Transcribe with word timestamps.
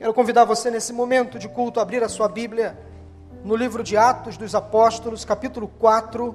Quero 0.00 0.14
convidar 0.14 0.46
você 0.46 0.70
nesse 0.70 0.94
momento 0.94 1.38
de 1.38 1.46
culto 1.46 1.78
a 1.78 1.82
abrir 1.82 2.02
a 2.02 2.08
sua 2.08 2.26
Bíblia 2.26 2.74
no 3.44 3.54
livro 3.54 3.82
de 3.82 3.98
Atos 3.98 4.38
dos 4.38 4.54
Apóstolos, 4.54 5.26
capítulo 5.26 5.68
4. 5.68 6.34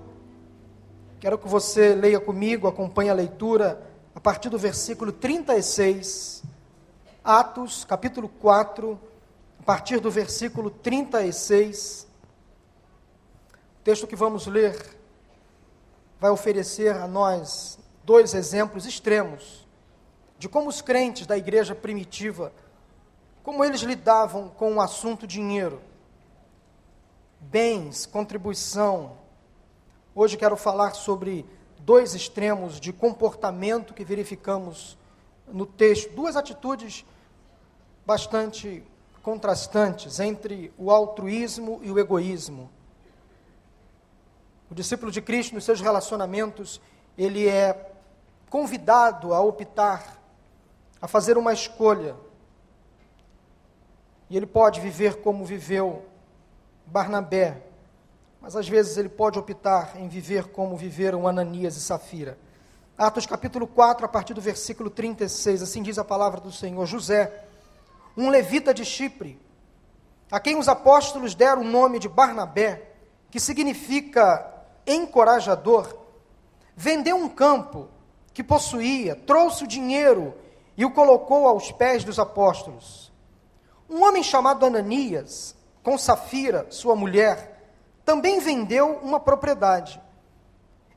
Quero 1.20 1.36
que 1.40 1.48
você 1.48 1.96
leia 1.96 2.20
comigo, 2.20 2.68
acompanhe 2.68 3.10
a 3.10 3.14
leitura 3.16 3.82
a 4.14 4.20
partir 4.20 4.50
do 4.50 4.60
versículo 4.60 5.12
36. 5.12 6.44
Atos, 7.24 7.84
capítulo 7.84 8.30
4, 8.30 9.00
a 9.62 9.64
partir 9.64 10.00
do 10.00 10.12
versículo 10.12 10.70
36. 10.70 12.08
O 13.80 13.84
texto 13.84 14.06
que 14.06 14.16
vamos 14.16 14.46
ler 14.46 14.78
vai 16.20 16.30
oferecer 16.30 16.96
a 16.96 17.08
nós 17.08 17.80
dois 18.04 18.36
exemplos 18.36 18.86
extremos 18.86 19.66
de 20.38 20.48
como 20.48 20.70
os 20.70 20.84
crentes 20.84 21.26
da 21.26 21.36
igreja 21.36 21.74
primitiva 21.74 22.54
como 23.46 23.64
eles 23.64 23.82
lidavam 23.82 24.50
com 24.50 24.74
o 24.74 24.82
assunto 24.82 25.28
dinheiro, 25.28 25.80
bens, 27.40 28.08
contribuição. 28.08 29.20
Hoje 30.16 30.36
quero 30.36 30.58
falar 30.58 30.96
sobre 30.96 31.46
dois 31.78 32.16
extremos 32.16 32.80
de 32.80 32.92
comportamento 32.92 33.94
que 33.94 34.04
verificamos 34.04 34.98
no 35.48 35.68
texto, 35.68 36.12
duas 36.16 36.36
atitudes 36.36 37.06
bastante 38.04 38.84
contrastantes 39.22 40.20
entre 40.20 40.74
o 40.76 40.90
altruísmo 40.90 41.80
e 41.84 41.92
o 41.92 42.00
egoísmo. 42.00 42.68
O 44.72 44.74
discípulo 44.74 45.12
de 45.12 45.22
Cristo, 45.22 45.54
nos 45.54 45.66
seus 45.66 45.80
relacionamentos, 45.80 46.82
ele 47.16 47.48
é 47.48 47.94
convidado 48.50 49.36
a 49.36 49.40
optar, 49.40 50.20
a 51.00 51.08
fazer 51.08 51.38
uma 51.38 51.54
escolha 51.54 52.25
e 54.30 54.38
ele 54.38 54.46
pode 54.46 54.80
viver 54.80 55.22
como 55.22 55.46
viveu 55.46 56.06
Barnabé, 56.86 57.62
mas 58.42 58.56
às 58.56 58.68
vezes 58.68 58.98
ele 58.98 59.10
pode 59.10 59.40
optar 59.40 59.94
em 59.96 60.08
viver 60.08 60.48
como 60.48 60.78
viveram 60.78 61.28
Ananias 61.28 61.76
e 61.78 61.82
Safira. 61.82 62.38
Atos 62.98 63.26
capítulo 63.26 63.68
4, 63.68 64.06
a 64.06 64.10
partir 64.10 64.34
do 64.34 64.42
versículo 64.42 64.90
36, 64.90 65.62
assim 65.62 65.82
diz 65.82 65.98
a 65.98 66.04
palavra 66.04 66.40
do 66.40 66.52
Senhor: 66.52 66.86
José, 66.86 67.44
um 68.16 68.30
levita 68.30 68.74
de 68.74 68.86
Chipre, 68.86 69.40
a 70.32 70.40
quem 70.40 70.58
os 70.58 70.70
apóstolos 70.70 71.36
deram 71.36 71.62
o 71.62 71.66
nome 71.66 72.00
de 72.00 72.08
Barnabé, 72.08 72.92
que 73.30 73.40
significa 73.40 74.50
encorajador, 74.88 75.94
vendeu 76.76 77.18
um 77.18 77.28
campo 77.28 77.90
que 78.34 78.44
possuía, 78.44 79.16
trouxe 79.16 79.64
o 79.64 79.68
dinheiro 79.68 80.34
e 80.78 80.86
o 80.86 80.92
colocou 80.92 81.48
aos 81.48 81.72
pés 81.72 82.04
dos 82.04 82.20
apóstolos. 82.20 83.05
Um 83.90 84.04
homem 84.04 84.24
chamado 84.24 84.66
Ananias, 84.66 85.56
com 85.84 85.98
Safira, 85.98 86.68
sua 86.70 86.96
mulher, 86.96 87.62
também 88.04 88.40
vendeu 88.40 89.00
uma 89.04 89.20
propriedade. 89.20 90.02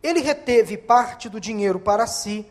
Ele 0.02 0.20
reteve 0.20 0.76
parte 0.76 1.28
do 1.28 1.40
dinheiro 1.40 1.78
para 1.78 2.06
si, 2.06 2.46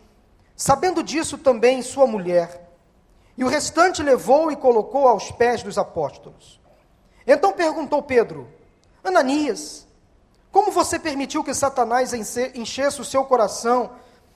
sabendo 0.56 1.02
disso 1.02 1.38
também 1.38 1.82
sua 1.82 2.06
mulher, 2.06 2.70
e 3.38 3.44
o 3.44 3.48
restante 3.48 4.02
levou 4.02 4.52
e 4.52 4.56
colocou 4.56 5.08
aos 5.08 5.32
pés 5.32 5.62
dos 5.62 5.78
apóstolos. 5.78 6.60
Então 7.26 7.54
perguntou 7.54 8.02
Pedro: 8.02 8.48
Ananias, 9.04 9.88
como 10.52 10.72
você 10.72 10.98
permitiu 10.98 11.44
que 11.44 11.54
Satanás 11.54 12.14
enchesse 12.14 13.00
o 13.00 13.06
seu 13.06 13.24
coração, 13.26 13.92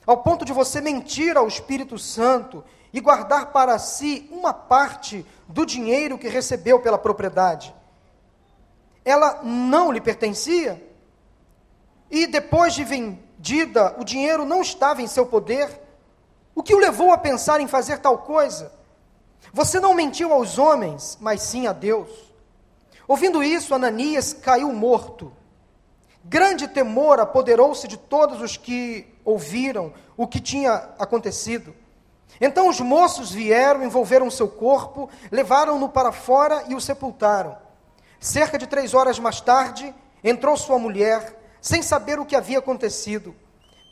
ao 0.06 0.18
ponto 0.18 0.46
de 0.46 0.54
você 0.54 0.82
mentir 0.82 1.38
ao 1.38 1.48
Espírito 1.48 1.98
Santo 1.98 2.64
e 2.94 3.00
guardar 3.00 3.48
para 3.48 3.78
si 3.80 4.28
uma 4.32 4.54
parte 4.54 5.26
do 5.48 5.66
dinheiro 5.66 6.18
que 6.18 6.28
recebeu 6.28 6.80
pela 6.80 6.98
propriedade. 6.98 7.74
Ela 9.04 9.42
não 9.44 9.92
lhe 9.92 10.02
pertencia, 10.02 10.82
e 12.12 12.28
depois 12.28 12.74
de 12.74 12.84
vendida, 12.84 13.96
o 13.98 14.04
dinheiro 14.04 14.46
não 14.46 14.62
estava 14.62 15.02
em 15.02 15.08
seu 15.08 15.26
poder. 15.26 15.70
O 16.54 16.62
que 16.62 16.76
o 16.76 16.80
levou 16.80 17.14
a 17.14 17.18
pensar 17.18 17.62
em 17.62 17.68
fazer 17.68 18.00
tal 18.00 18.18
coisa? 18.18 18.74
Você 19.54 19.80
não 19.80 19.94
mentiu 19.94 20.34
aos 20.34 20.58
homens, 20.58 21.18
mas 21.22 21.42
sim 21.42 21.68
a 21.68 21.72
Deus. 21.72 22.10
Ouvindo 23.08 23.42
isso, 23.42 23.74
Ananias 23.74 24.34
caiu 24.34 24.72
morto. 24.74 25.32
Grande 26.24 26.68
temor 26.68 27.20
apoderou-se 27.20 27.88
de 27.88 27.98
todos 27.98 28.42
os 28.42 28.58
que 28.58 29.08
ouviram 29.24 29.94
o 30.18 30.28
que 30.28 30.40
tinha 30.40 30.90
acontecido. 31.00 31.74
Então 32.40 32.70
os 32.70 32.80
moços 32.80 33.32
vieram, 33.32 33.84
envolveram 33.84 34.30
seu 34.30 34.48
corpo, 34.48 35.10
levaram-no 35.32 35.90
para 35.90 36.12
fora 36.12 36.64
e 36.68 36.76
o 36.76 36.82
sepultaram. 36.82 37.58
Cerca 38.20 38.58
de 38.58 38.68
três 38.68 38.94
horas 38.94 39.20
mais 39.20 39.42
tarde, 39.42 39.94
entrou 40.24 40.56
sua 40.56 40.78
mulher, 40.80 41.38
sem 41.60 41.82
saber 41.82 42.20
o 42.20 42.26
que 42.26 42.36
havia 42.36 42.60
acontecido. 42.60 43.36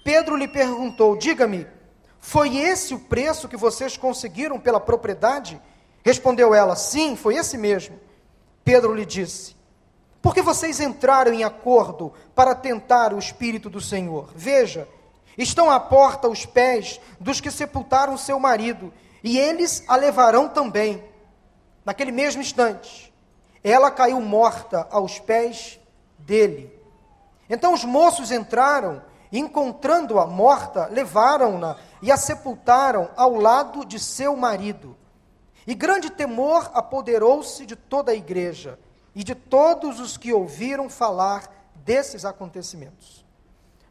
Pedro 0.04 0.36
lhe 0.36 0.48
perguntou: 0.48 1.18
Diga-me, 1.18 1.68
foi 2.20 2.58
esse 2.58 2.94
o 2.94 3.00
preço 3.00 3.48
que 3.48 3.58
vocês 3.58 3.98
conseguiram 3.98 4.60
pela 4.60 4.80
propriedade? 4.80 5.62
Respondeu 6.04 6.54
ela: 6.54 6.76
Sim, 6.76 7.16
foi 7.16 7.36
esse 7.36 7.58
mesmo. 7.58 8.00
Pedro 8.64 8.94
lhe 8.94 9.06
disse: 9.06 9.56
Por 10.22 10.34
que 10.34 10.42
vocês 10.42 10.80
entraram 10.80 11.34
em 11.34 11.44
acordo 11.44 12.14
para 12.36 12.56
tentar 12.56 13.14
o 13.14 13.20
Espírito 13.20 13.70
do 13.70 13.82
Senhor? 13.82 14.32
Veja, 14.36 14.88
Estão 15.40 15.72
à 15.72 15.80
porta 15.80 16.28
os 16.28 16.46
pés 16.46 17.00
dos 17.18 17.40
que 17.40 17.50
sepultaram 17.50 18.18
seu 18.18 18.38
marido, 18.38 18.94
e 19.24 19.40
eles 19.40 19.86
a 19.88 19.96
levarão 19.96 20.50
também. 20.50 21.02
Naquele 21.86 22.12
mesmo 22.12 22.42
instante, 22.42 23.14
ela 23.64 23.90
caiu 23.90 24.20
morta 24.20 24.86
aos 24.92 25.18
pés 25.18 25.80
dele. 26.18 26.78
Então 27.50 27.74
os 27.74 27.86
moços 27.86 28.32
entraram 28.32 29.02
e, 29.32 29.40
encontrando-a 29.40 30.28
morta, 30.28 30.88
levaram-na 30.88 31.78
e 32.02 32.12
a 32.12 32.18
sepultaram 32.18 33.10
ao 33.16 33.36
lado 33.36 33.86
de 33.86 33.98
seu 33.98 34.36
marido. 34.36 34.98
E 35.66 35.74
grande 35.74 36.10
temor 36.10 36.70
apoderou-se 36.74 37.66
de 37.66 37.78
toda 37.78 38.12
a 38.12 38.16
igreja 38.16 38.78
e 39.16 39.24
de 39.24 39.36
todos 39.36 40.02
os 40.02 40.18
que 40.18 40.34
ouviram 40.34 40.90
falar 40.90 41.72
desses 41.76 42.26
acontecimentos. 42.26 43.19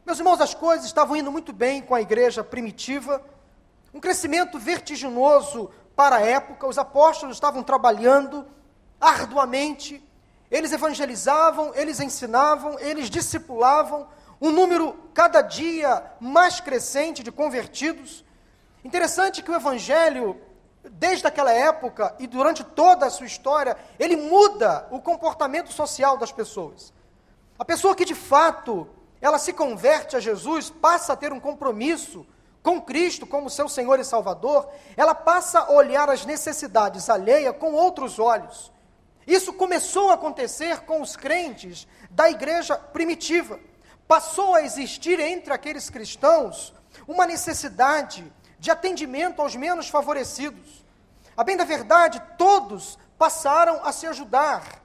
Meus 0.09 0.17
irmãos, 0.17 0.41
as 0.41 0.55
coisas 0.55 0.87
estavam 0.87 1.15
indo 1.15 1.31
muito 1.31 1.53
bem 1.53 1.83
com 1.83 1.93
a 1.93 2.01
igreja 2.01 2.43
primitiva, 2.43 3.23
um 3.93 3.99
crescimento 3.99 4.57
vertiginoso 4.57 5.69
para 5.95 6.15
a 6.15 6.21
época, 6.21 6.65
os 6.65 6.79
apóstolos 6.79 7.35
estavam 7.35 7.61
trabalhando 7.61 8.43
arduamente, 8.99 10.03
eles 10.49 10.71
evangelizavam, 10.71 11.75
eles 11.75 11.99
ensinavam, 11.99 12.79
eles 12.79 13.07
discipulavam, 13.07 14.07
um 14.41 14.49
número 14.49 14.93
cada 15.13 15.43
dia 15.43 16.03
mais 16.19 16.59
crescente 16.59 17.21
de 17.21 17.31
convertidos. 17.31 18.25
Interessante 18.83 19.43
que 19.43 19.51
o 19.51 19.55
evangelho, 19.55 20.41
desde 20.89 21.27
aquela 21.27 21.53
época 21.53 22.15
e 22.17 22.25
durante 22.25 22.63
toda 22.63 23.05
a 23.05 23.11
sua 23.11 23.27
história, 23.27 23.77
ele 23.99 24.15
muda 24.15 24.87
o 24.89 24.99
comportamento 24.99 25.71
social 25.71 26.17
das 26.17 26.31
pessoas. 26.31 26.91
A 27.59 27.63
pessoa 27.63 27.95
que 27.95 28.05
de 28.05 28.15
fato 28.15 28.89
ela 29.21 29.37
se 29.37 29.53
converte 29.53 30.15
a 30.15 30.19
Jesus, 30.19 30.69
passa 30.69 31.13
a 31.13 31.15
ter 31.15 31.33
um 31.33 31.39
compromisso 31.39 32.25
com 32.61 32.81
Cristo 32.81 33.25
como 33.25 33.49
seu 33.49 33.67
Senhor 33.69 33.99
e 33.99 34.03
Salvador, 34.03 34.69
ela 34.95 35.15
passa 35.15 35.59
a 35.59 35.71
olhar 35.71 36.09
as 36.09 36.25
necessidades 36.25 37.09
alheias 37.09 37.55
com 37.57 37.73
outros 37.73 38.19
olhos. 38.19 38.71
Isso 39.25 39.53
começou 39.53 40.09
a 40.09 40.15
acontecer 40.15 40.81
com 40.81 41.01
os 41.01 41.15
crentes 41.15 41.87
da 42.09 42.29
igreja 42.29 42.75
primitiva. 42.75 43.59
Passou 44.07 44.55
a 44.55 44.63
existir 44.63 45.19
entre 45.19 45.53
aqueles 45.53 45.89
cristãos 45.89 46.73
uma 47.07 47.25
necessidade 47.25 48.31
de 48.57 48.71
atendimento 48.71 49.41
aos 49.41 49.55
menos 49.55 49.87
favorecidos. 49.87 50.83
A 51.37 51.43
bem 51.43 51.55
da 51.55 51.63
verdade, 51.63 52.21
todos 52.37 52.97
passaram 53.17 53.85
a 53.85 53.91
se 53.91 54.07
ajudar. 54.07 54.81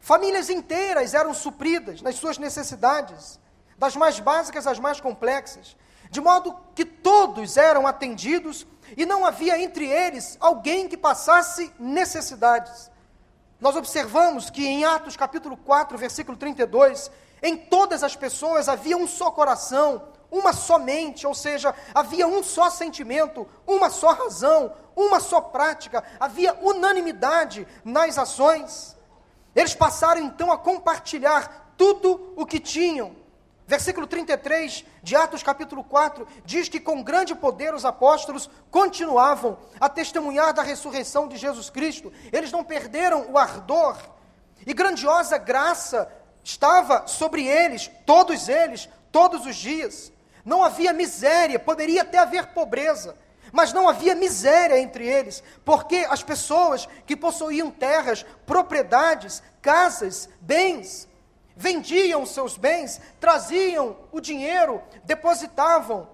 Famílias 0.00 0.48
inteiras 0.48 1.12
eram 1.12 1.34
supridas 1.34 2.00
nas 2.00 2.14
suas 2.14 2.38
necessidades 2.38 3.38
das 3.82 3.96
mais 3.96 4.20
básicas 4.20 4.64
às 4.64 4.78
mais 4.78 5.00
complexas, 5.00 5.76
de 6.08 6.20
modo 6.20 6.56
que 6.72 6.84
todos 6.84 7.56
eram 7.56 7.84
atendidos 7.84 8.64
e 8.96 9.04
não 9.04 9.26
havia 9.26 9.60
entre 9.60 9.88
eles 9.88 10.36
alguém 10.38 10.86
que 10.86 10.96
passasse 10.96 11.74
necessidades. 11.80 12.92
Nós 13.60 13.74
observamos 13.74 14.50
que 14.50 14.64
em 14.64 14.84
Atos 14.84 15.16
capítulo 15.16 15.56
4, 15.56 15.98
versículo 15.98 16.36
32, 16.36 17.10
em 17.42 17.56
todas 17.56 18.04
as 18.04 18.14
pessoas 18.14 18.68
havia 18.68 18.96
um 18.96 19.08
só 19.08 19.32
coração, 19.32 20.04
uma 20.30 20.52
só 20.52 20.78
mente, 20.78 21.26
ou 21.26 21.34
seja, 21.34 21.74
havia 21.92 22.28
um 22.28 22.40
só 22.40 22.70
sentimento, 22.70 23.48
uma 23.66 23.90
só 23.90 24.12
razão, 24.12 24.74
uma 24.94 25.18
só 25.18 25.40
prática, 25.40 26.04
havia 26.20 26.54
unanimidade 26.62 27.66
nas 27.84 28.16
ações. 28.16 28.96
Eles 29.56 29.74
passaram 29.74 30.20
então 30.20 30.52
a 30.52 30.56
compartilhar 30.56 31.74
tudo 31.76 32.32
o 32.36 32.46
que 32.46 32.60
tinham 32.60 33.20
Versículo 33.66 34.06
33 34.06 34.84
de 35.02 35.16
Atos 35.16 35.42
capítulo 35.42 35.84
4 35.84 36.26
diz 36.44 36.68
que 36.68 36.80
com 36.80 37.02
grande 37.02 37.34
poder 37.34 37.72
os 37.74 37.84
apóstolos 37.84 38.50
continuavam 38.70 39.58
a 39.80 39.88
testemunhar 39.88 40.52
da 40.52 40.62
ressurreição 40.62 41.28
de 41.28 41.36
Jesus 41.36 41.70
Cristo. 41.70 42.12
Eles 42.32 42.50
não 42.50 42.64
perderam 42.64 43.30
o 43.30 43.38
ardor 43.38 43.96
e 44.66 44.74
grandiosa 44.74 45.38
graça 45.38 46.10
estava 46.44 47.06
sobre 47.06 47.46
eles, 47.46 47.90
todos 48.04 48.48
eles, 48.48 48.88
todos 49.10 49.46
os 49.46 49.56
dias. 49.56 50.12
Não 50.44 50.62
havia 50.64 50.92
miséria, 50.92 51.58
poderia 51.58 52.02
até 52.02 52.18
haver 52.18 52.48
pobreza, 52.48 53.16
mas 53.52 53.72
não 53.72 53.88
havia 53.88 54.14
miséria 54.14 54.78
entre 54.78 55.06
eles, 55.06 55.42
porque 55.64 56.06
as 56.08 56.22
pessoas 56.22 56.88
que 57.06 57.16
possuíam 57.16 57.70
terras, 57.70 58.26
propriedades, 58.44 59.42
casas, 59.60 60.28
bens, 60.40 61.08
vendiam 61.56 62.24
seus 62.26 62.56
bens, 62.56 63.00
traziam 63.20 63.96
o 64.10 64.20
dinheiro, 64.20 64.82
depositavam 65.04 66.08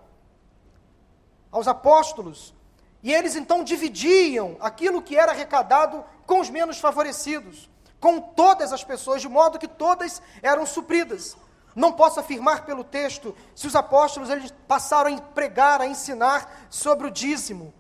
aos 1.51 1.67
apóstolos, 1.67 2.55
e 3.03 3.13
eles 3.13 3.37
então 3.37 3.63
dividiam 3.65 4.57
aquilo 4.61 5.03
que 5.03 5.17
era 5.17 5.33
arrecadado 5.33 6.05
com 6.27 6.41
os 6.41 6.51
menos 6.51 6.79
favorecidos, 6.79 7.71
com 8.01 8.21
todas 8.21 8.73
as 8.73 8.85
pessoas, 8.85 9.23
de 9.23 9.29
modo 9.29 9.59
que 9.59 9.69
todas 9.69 10.21
eram 10.43 10.67
supridas. 10.67 11.37
Não 11.75 11.93
posso 11.93 12.19
afirmar 12.19 12.65
pelo 12.65 12.83
texto 12.83 13.37
se 13.55 13.67
os 13.67 13.77
apóstolos 13.77 14.31
eles 14.31 14.53
passaram 14.67 15.15
a 15.15 15.21
pregar, 15.21 15.81
a 15.81 15.87
ensinar 15.87 16.67
sobre 16.71 17.07
o 17.07 17.11
dízimo. 17.11 17.73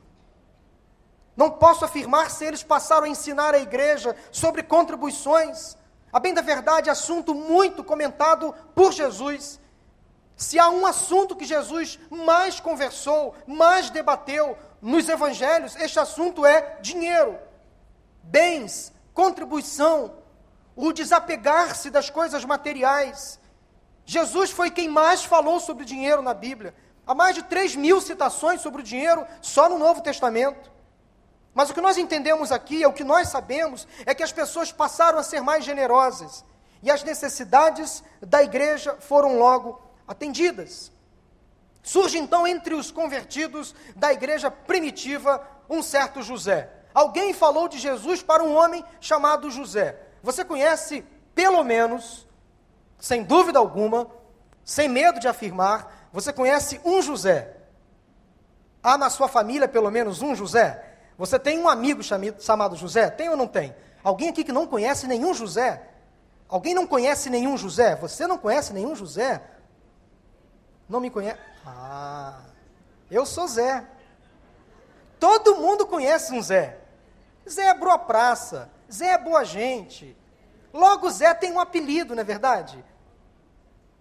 Não 1.36 1.50
posso 1.50 1.84
afirmar 1.84 2.30
se 2.32 2.44
eles 2.44 2.64
passaram 2.64 3.04
a 3.04 3.08
ensinar 3.08 3.54
a 3.54 3.60
igreja 3.60 4.16
sobre 4.32 4.62
contribuições. 4.62 5.77
A 6.12 6.18
bem 6.18 6.32
da 6.32 6.40
verdade, 6.40 6.88
assunto 6.88 7.34
muito 7.34 7.84
comentado 7.84 8.54
por 8.74 8.92
Jesus. 8.92 9.60
Se 10.36 10.58
há 10.58 10.70
um 10.70 10.86
assunto 10.86 11.34
que 11.36 11.44
Jesus 11.44 11.98
mais 12.08 12.60
conversou, 12.60 13.34
mais 13.46 13.90
debateu 13.90 14.56
nos 14.80 15.08
evangelhos, 15.08 15.74
este 15.76 15.98
assunto 15.98 16.46
é 16.46 16.78
dinheiro, 16.80 17.38
bens, 18.22 18.92
contribuição, 19.12 20.14
o 20.76 20.92
desapegar-se 20.92 21.90
das 21.90 22.08
coisas 22.08 22.44
materiais. 22.44 23.40
Jesus 24.06 24.50
foi 24.50 24.70
quem 24.70 24.88
mais 24.88 25.24
falou 25.24 25.58
sobre 25.58 25.84
dinheiro 25.84 26.22
na 26.22 26.32
Bíblia. 26.32 26.72
Há 27.04 27.14
mais 27.14 27.34
de 27.34 27.42
3 27.42 27.74
mil 27.74 28.00
citações 28.00 28.60
sobre 28.60 28.80
o 28.80 28.84
dinheiro 28.84 29.26
só 29.42 29.68
no 29.68 29.78
Novo 29.78 30.00
Testamento. 30.02 30.70
Mas 31.58 31.70
o 31.70 31.74
que 31.74 31.80
nós 31.80 31.98
entendemos 31.98 32.52
aqui, 32.52 32.84
é 32.84 32.86
o 32.86 32.92
que 32.92 33.02
nós 33.02 33.30
sabemos, 33.30 33.84
é 34.06 34.14
que 34.14 34.22
as 34.22 34.30
pessoas 34.30 34.70
passaram 34.70 35.18
a 35.18 35.24
ser 35.24 35.40
mais 35.40 35.64
generosas 35.64 36.44
e 36.80 36.88
as 36.88 37.02
necessidades 37.02 38.00
da 38.20 38.44
igreja 38.44 38.96
foram 39.00 39.40
logo 39.40 39.82
atendidas. 40.06 40.92
Surge 41.82 42.16
então 42.16 42.46
entre 42.46 42.76
os 42.76 42.92
convertidos 42.92 43.74
da 43.96 44.12
igreja 44.12 44.52
primitiva 44.52 45.44
um 45.68 45.82
certo 45.82 46.22
José. 46.22 46.70
Alguém 46.94 47.34
falou 47.34 47.66
de 47.66 47.76
Jesus 47.76 48.22
para 48.22 48.44
um 48.44 48.54
homem 48.54 48.84
chamado 49.00 49.50
José. 49.50 50.00
Você 50.22 50.44
conhece, 50.44 51.04
pelo 51.34 51.64
menos, 51.64 52.24
sem 53.00 53.24
dúvida 53.24 53.58
alguma, 53.58 54.08
sem 54.64 54.88
medo 54.88 55.18
de 55.18 55.26
afirmar, 55.26 56.08
você 56.12 56.32
conhece 56.32 56.80
um 56.84 57.02
José. 57.02 57.56
Há 58.80 58.96
na 58.96 59.10
sua 59.10 59.26
família 59.26 59.66
pelo 59.66 59.90
menos 59.90 60.22
um 60.22 60.36
José? 60.36 60.87
Você 61.18 61.36
tem 61.36 61.58
um 61.58 61.68
amigo 61.68 62.00
chamado 62.38 62.76
José? 62.76 63.10
Tem 63.10 63.28
ou 63.28 63.36
não 63.36 63.48
tem? 63.48 63.74
Alguém 64.04 64.28
aqui 64.28 64.44
que 64.44 64.52
não 64.52 64.68
conhece 64.68 65.08
nenhum 65.08 65.34
José? 65.34 65.82
Alguém 66.48 66.72
não 66.72 66.86
conhece 66.86 67.28
nenhum 67.28 67.58
José? 67.58 67.96
Você 67.96 68.24
não 68.26 68.38
conhece 68.38 68.72
nenhum 68.72 68.94
José? 68.94 69.42
Não 70.88 71.00
me 71.00 71.10
conhece? 71.10 71.40
Ah, 71.66 72.40
eu 73.10 73.26
sou 73.26 73.46
Zé. 73.48 73.84
Todo 75.18 75.56
mundo 75.56 75.86
conhece 75.86 76.32
um 76.32 76.40
Zé. 76.40 76.78
Zé 77.48 77.66
é 77.66 77.74
boa 77.74 77.98
praça, 77.98 78.70
Zé 78.90 79.08
é 79.08 79.18
boa 79.18 79.44
gente. 79.44 80.16
Logo, 80.72 81.10
Zé 81.10 81.34
tem 81.34 81.52
um 81.52 81.60
apelido, 81.60 82.14
não 82.14 82.20
é 82.20 82.24
verdade? 82.24 82.82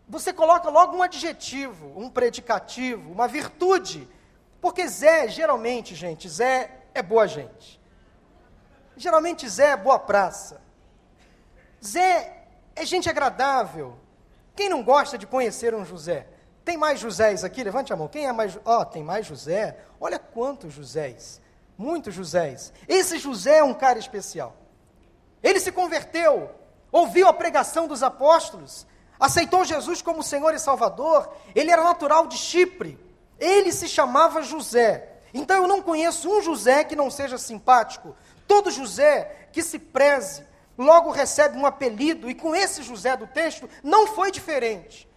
Você 0.07 0.31
coloca 0.31 0.69
logo 0.69 0.95
um 0.95 1.01
adjetivo, 1.01 1.91
um 1.97 2.09
predicativo, 2.09 3.11
uma 3.11 3.27
virtude. 3.27 4.07
Porque 4.61 4.87
Zé, 4.87 5.27
geralmente, 5.27 5.95
gente, 5.95 6.29
Zé 6.29 6.71
é 6.99 7.03
boa 7.03 7.27
gente. 7.27 7.79
Geralmente 8.95 9.47
Zé 9.47 9.71
é 9.71 9.77
boa 9.77 9.99
praça. 9.99 10.61
Zé 11.85 12.47
é 12.75 12.85
gente 12.85 13.09
agradável. 13.09 13.97
Quem 14.55 14.69
não 14.69 14.83
gosta 14.83 15.17
de 15.17 15.27
conhecer 15.27 15.75
um 15.75 15.85
José? 15.85 16.27
Tem 16.65 16.75
mais 16.75 16.99
Josés 16.99 17.43
aqui? 17.43 17.63
Levante 17.63 17.93
a 17.93 17.95
mão. 17.95 18.07
Quem 18.07 18.27
é 18.27 18.31
mais? 18.33 18.59
Ó, 18.65 18.81
oh, 18.81 18.85
tem 18.85 19.03
mais 19.03 19.25
José. 19.25 19.77
Olha 20.01 20.19
quantos 20.19 20.73
Josés. 20.73 21.39
Muitos 21.77 22.13
Josés. 22.13 22.73
Esse 22.87 23.19
José 23.19 23.59
é 23.59 23.63
um 23.63 23.73
cara 23.73 23.99
especial. 23.99 24.55
Ele 25.41 25.59
se 25.59 25.71
converteu, 25.71 26.49
ouviu 26.91 27.27
a 27.27 27.33
pregação 27.33 27.87
dos 27.87 28.01
apóstolos, 28.01 28.87
aceitou 29.19 29.63
Jesus 29.63 30.01
como 30.01 30.23
Senhor 30.23 30.53
e 30.53 30.59
Salvador. 30.59 31.31
Ele 31.55 31.71
era 31.71 31.83
natural 31.83 32.27
de 32.27 32.37
Chipre. 32.37 32.99
Ele 33.39 33.71
se 33.71 33.87
chamava 33.87 34.41
José. 34.41 35.16
Então 35.33 35.63
eu 35.63 35.67
não 35.67 35.81
conheço 35.81 36.29
um 36.29 36.41
José 36.41 36.83
que 36.83 36.95
não 36.95 37.09
seja 37.09 37.37
simpático. 37.37 38.15
Todo 38.47 38.71
José 38.71 39.47
que 39.51 39.61
se 39.61 39.77
preze, 39.79 40.45
logo 40.77 41.09
recebe 41.09 41.57
um 41.57 41.65
apelido, 41.65 42.29
e 42.29 42.35
com 42.35 42.55
esse 42.55 42.83
José 42.83 43.17
do 43.17 43.27
texto 43.27 43.69
não 43.83 44.07
foi 44.07 44.31
diferente. 44.31 45.07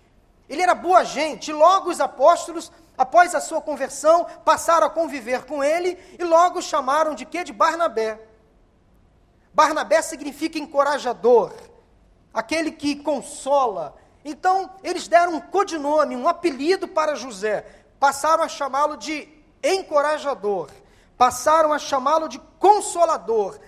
Ele 0.48 0.62
era 0.62 0.74
boa 0.74 1.04
gente, 1.04 1.50
e 1.50 1.54
logo 1.54 1.90
os 1.90 2.00
apóstolos, 2.00 2.72
após 2.98 3.34
a 3.34 3.40
sua 3.40 3.60
conversão, 3.60 4.26
passaram 4.44 4.86
a 4.86 4.90
conviver 4.90 5.44
com 5.44 5.62
ele 5.62 5.96
e 6.18 6.24
logo 6.24 6.60
chamaram 6.60 7.14
de 7.14 7.24
quê? 7.24 7.44
De 7.44 7.52
Barnabé. 7.52 8.20
Barnabé 9.54 10.02
significa 10.02 10.58
encorajador, 10.58 11.52
aquele 12.34 12.72
que 12.72 12.96
consola. 12.96 13.96
Então, 14.24 14.70
eles 14.82 15.08
deram 15.08 15.34
um 15.34 15.40
codinome, 15.40 16.16
um 16.16 16.28
apelido 16.28 16.86
para 16.88 17.14
José. 17.14 17.64
Passaram 17.98 18.42
a 18.42 18.48
chamá-lo 18.48 18.96
de 18.96 19.28
encorajador, 19.62 20.70
passaram 21.16 21.72
a 21.72 21.78
chamá-lo 21.78 22.28
de 22.28 22.38
consolador. 22.58 23.58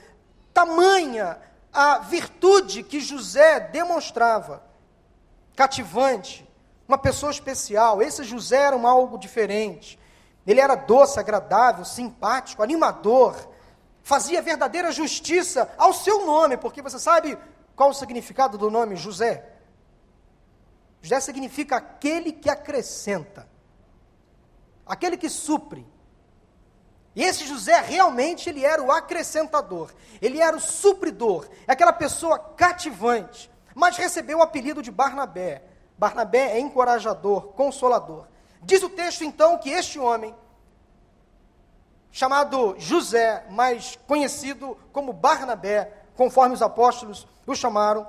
Tamanha 0.52 1.38
a 1.72 1.98
virtude 1.98 2.82
que 2.82 3.00
José 3.00 3.60
demonstrava. 3.60 4.62
Cativante, 5.56 6.48
uma 6.86 6.98
pessoa 6.98 7.30
especial. 7.30 8.02
Esse 8.02 8.24
José 8.24 8.56
era 8.56 8.76
um 8.76 8.86
algo 8.86 9.18
diferente. 9.18 9.98
Ele 10.46 10.60
era 10.60 10.74
doce, 10.74 11.18
agradável, 11.18 11.84
simpático, 11.84 12.62
animador. 12.62 13.48
Fazia 14.02 14.42
verdadeira 14.42 14.90
justiça 14.90 15.72
ao 15.78 15.92
seu 15.92 16.26
nome, 16.26 16.56
porque 16.56 16.82
você 16.82 16.98
sabe 16.98 17.38
qual 17.76 17.90
o 17.90 17.94
significado 17.94 18.58
do 18.58 18.70
nome 18.70 18.96
José? 18.96 19.48
José 21.00 21.20
significa 21.20 21.76
aquele 21.76 22.32
que 22.32 22.50
acrescenta 22.50 23.48
aquele 24.86 25.16
que 25.16 25.28
supre. 25.28 25.86
E 27.14 27.22
esse 27.22 27.46
José 27.46 27.78
realmente 27.80 28.48
ele 28.48 28.64
era 28.64 28.82
o 28.82 28.90
acrescentador, 28.90 29.92
ele 30.20 30.40
era 30.40 30.56
o 30.56 30.60
supridor, 30.60 31.46
é 31.66 31.72
aquela 31.72 31.92
pessoa 31.92 32.38
cativante, 32.38 33.50
mas 33.74 33.96
recebeu 33.96 34.38
o 34.38 34.42
apelido 34.42 34.82
de 34.82 34.90
Barnabé. 34.90 35.62
Barnabé 35.98 36.52
é 36.52 36.60
encorajador, 36.60 37.48
consolador. 37.48 38.26
Diz 38.62 38.82
o 38.82 38.88
texto 38.88 39.24
então 39.24 39.58
que 39.58 39.70
este 39.70 39.98
homem, 39.98 40.34
chamado 42.10 42.76
José, 42.78 43.44
mais 43.50 43.98
conhecido 44.06 44.76
como 44.92 45.12
Barnabé, 45.12 45.92
conforme 46.16 46.54
os 46.54 46.62
apóstolos 46.62 47.26
o 47.46 47.54
chamaram, 47.54 48.08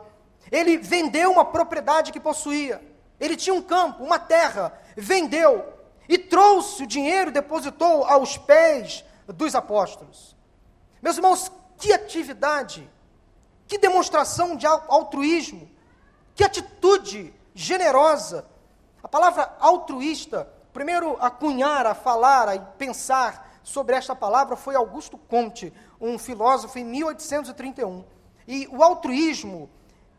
ele 0.52 0.78
vendeu 0.78 1.32
uma 1.32 1.44
propriedade 1.44 2.12
que 2.12 2.20
possuía. 2.20 2.82
Ele 3.20 3.36
tinha 3.36 3.54
um 3.54 3.62
campo, 3.62 4.04
uma 4.04 4.20
terra, 4.20 4.74
vendeu 4.96 5.73
e 6.08 6.18
trouxe 6.18 6.84
o 6.84 6.88
dinheiro 6.88 7.30
e 7.30 7.34
depositou 7.34 8.04
aos 8.06 8.38
pés 8.38 9.04
dos 9.28 9.56
apóstolos. 9.56 10.36
Meus 11.02 11.18
irmãos, 11.18 11.52
que 11.78 11.92
atividade, 11.92 12.90
que 13.68 13.78
demonstração 13.78 14.56
de 14.56 14.66
altruísmo, 14.66 15.70
que 16.36 16.44
atitude 16.44 17.34
generosa. 17.54 18.46
A 19.02 19.08
palavra 19.08 19.56
altruísta, 19.60 20.48
primeiro 20.72 21.18
a 21.20 21.30
cunhar, 21.30 21.86
a 21.86 21.94
falar, 21.94 22.50
a 22.50 22.60
pensar 22.60 23.60
sobre 23.64 23.96
esta 23.96 24.16
palavra 24.16 24.56
foi 24.56 24.76
Augusto 24.76 25.18
Comte, 25.18 25.74
um 26.00 26.18
filósofo 26.18 26.78
em 26.80 26.84
1831. 26.84 28.04
E 28.48 28.68
o 28.72 28.84
altruísmo 28.84 29.70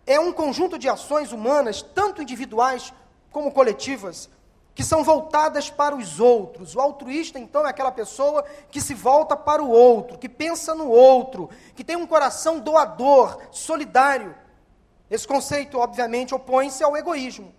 é 0.06 0.18
um 0.18 0.32
conjunto 0.32 0.78
de 0.78 0.88
ações 0.88 1.32
humanas, 1.32 1.82
tanto 1.82 2.22
individuais 2.22 2.92
como 3.30 3.52
coletivas, 3.52 4.30
que 4.74 4.82
são 4.82 5.04
voltadas 5.04 5.70
para 5.70 5.94
os 5.94 6.18
outros. 6.18 6.74
O 6.74 6.80
altruísta, 6.80 7.38
então, 7.38 7.64
é 7.64 7.70
aquela 7.70 7.92
pessoa 7.92 8.44
que 8.70 8.80
se 8.80 8.92
volta 8.92 9.36
para 9.36 9.62
o 9.62 9.70
outro, 9.70 10.18
que 10.18 10.28
pensa 10.28 10.74
no 10.74 10.88
outro, 10.88 11.48
que 11.76 11.84
tem 11.84 11.96
um 11.96 12.06
coração 12.06 12.58
doador, 12.58 13.38
solidário. 13.52 14.34
Esse 15.08 15.28
conceito, 15.28 15.78
obviamente, 15.78 16.34
opõe-se 16.34 16.82
ao 16.82 16.96
egoísmo. 16.96 17.54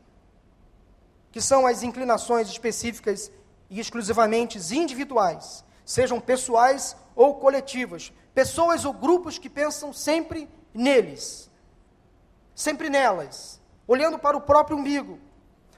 que 1.31 1.41
são 1.41 1.67
as 1.67 1.83
inclinações 1.83 2.47
específicas 2.47 3.29
e 3.69 3.77
exclusivamente 3.77 4.57
individuais, 4.73 5.65
sejam 5.83 6.17
pessoais 6.17 6.95
ou 7.13 7.35
coletivas, 7.35 8.13
pessoas 8.33 8.85
ou 8.85 8.93
grupos 8.93 9.37
que 9.37 9.49
pensam 9.49 9.91
sempre 9.91 10.49
neles, 10.73 11.51
sempre 12.55 12.89
nelas, 12.89 13.59
olhando 13.85 14.17
para 14.17 14.37
o 14.37 14.41
próprio 14.41 14.77
umbigo. 14.77 15.19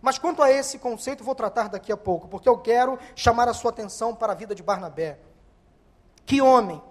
Mas 0.07 0.17
quanto 0.17 0.41
a 0.41 0.49
esse 0.49 0.79
conceito, 0.79 1.21
vou 1.21 1.35
tratar 1.35 1.67
daqui 1.67 1.91
a 1.91 1.97
pouco, 1.97 2.29
porque 2.29 2.47
eu 2.47 2.57
quero 2.57 2.97
chamar 3.13 3.49
a 3.49 3.53
sua 3.53 3.71
atenção 3.71 4.15
para 4.15 4.31
a 4.31 4.35
vida 4.37 4.55
de 4.55 4.63
Barnabé. 4.63 5.19
Que 6.25 6.39
homem! 6.39 6.81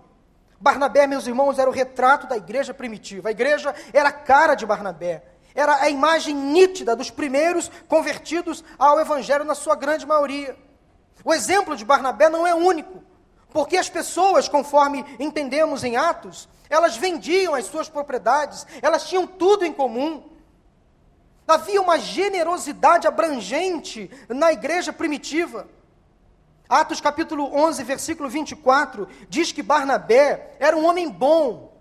Barnabé, 0.61 1.07
meus 1.07 1.27
irmãos, 1.27 1.59
era 1.59 1.71
o 1.71 1.73
retrato 1.73 2.27
da 2.27 2.37
igreja 2.37 2.75
primitiva. 2.75 3.31
A 3.31 3.31
igreja 3.31 3.75
era 3.91 4.11
a 4.11 4.13
cara 4.13 4.55
de 4.55 4.67
Barnabé. 4.67 5.25
Era 5.55 5.77
a 5.77 5.89
imagem 5.89 6.37
nítida 6.37 6.95
dos 6.95 7.11
primeiros 7.11 7.71
convertidos 7.89 8.63
ao 8.79 9.01
evangelho, 9.01 9.47
na 9.47 9.55
sua 9.55 9.77
grande 9.77 10.05
maioria. 10.05 10.55
O 11.25 11.33
exemplo 11.33 11.75
de 11.75 11.87
Barnabé 11.87 12.29
não 12.29 12.47
é 12.47 12.55
único, 12.55 13.03
porque 13.49 13.79
as 13.79 13.89
pessoas, 13.89 14.47
conforme 14.47 15.03
entendemos 15.19 15.85
em 15.85 15.97
Atos, 15.97 16.51
elas 16.69 16.99
vendiam 16.99 17.55
as 17.55 17.65
suas 17.65 17.89
propriedades, 17.89 18.67
elas 18.83 19.09
tinham 19.09 19.27
tudo 19.27 19.65
em 19.65 19.73
comum. 19.73 20.36
Havia 21.47 21.81
uma 21.81 21.99
generosidade 21.99 23.07
abrangente 23.07 24.11
na 24.29 24.53
igreja 24.53 24.93
primitiva. 24.93 25.69
Atos 26.69 27.01
capítulo 27.01 27.55
11, 27.55 27.85
versículo 27.85 28.29
24, 28.29 29.09
diz 29.29 29.53
que 29.53 29.63
Barnabé 29.63 30.57
era 30.59 30.77
um 30.77 30.85
homem 30.85 31.09
bom, 31.09 31.81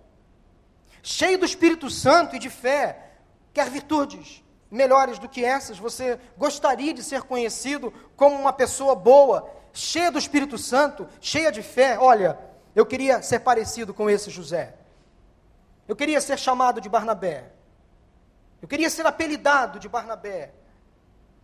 cheio 1.02 1.40
do 1.40 1.46
Espírito 1.46 1.90
Santo 1.90 2.36
e 2.36 2.40
de 2.40 2.52
fé. 2.52 3.14
Quer 3.52 3.70
virtudes 3.70 4.44
melhores 4.70 5.18
do 5.18 5.28
que 5.28 5.44
essas? 5.44 5.80
Você 5.80 6.20
gostaria 6.38 6.94
de 6.94 7.02
ser 7.02 7.24
conhecido 7.24 7.92
como 8.16 8.36
uma 8.36 8.54
pessoa 8.54 8.94
boa, 8.94 9.50
cheia 9.74 10.12
do 10.12 10.20
Espírito 10.20 10.58
Santo, 10.58 11.08
cheia 11.20 11.52
de 11.52 11.64
fé? 11.64 11.98
Olha, 11.98 12.38
eu 12.76 12.86
queria 12.86 13.24
ser 13.24 13.40
parecido 13.40 13.94
com 13.94 14.08
esse 14.08 14.30
José. 14.30 14.76
Eu 15.88 15.96
queria 15.96 16.22
ser 16.22 16.38
chamado 16.38 16.80
de 16.80 16.90
Barnabé. 16.90 17.55
Eu 18.62 18.68
queria 18.68 18.90
ser 18.90 19.06
apelidado 19.06 19.80
de 19.80 19.88
Barnabé. 19.88 20.54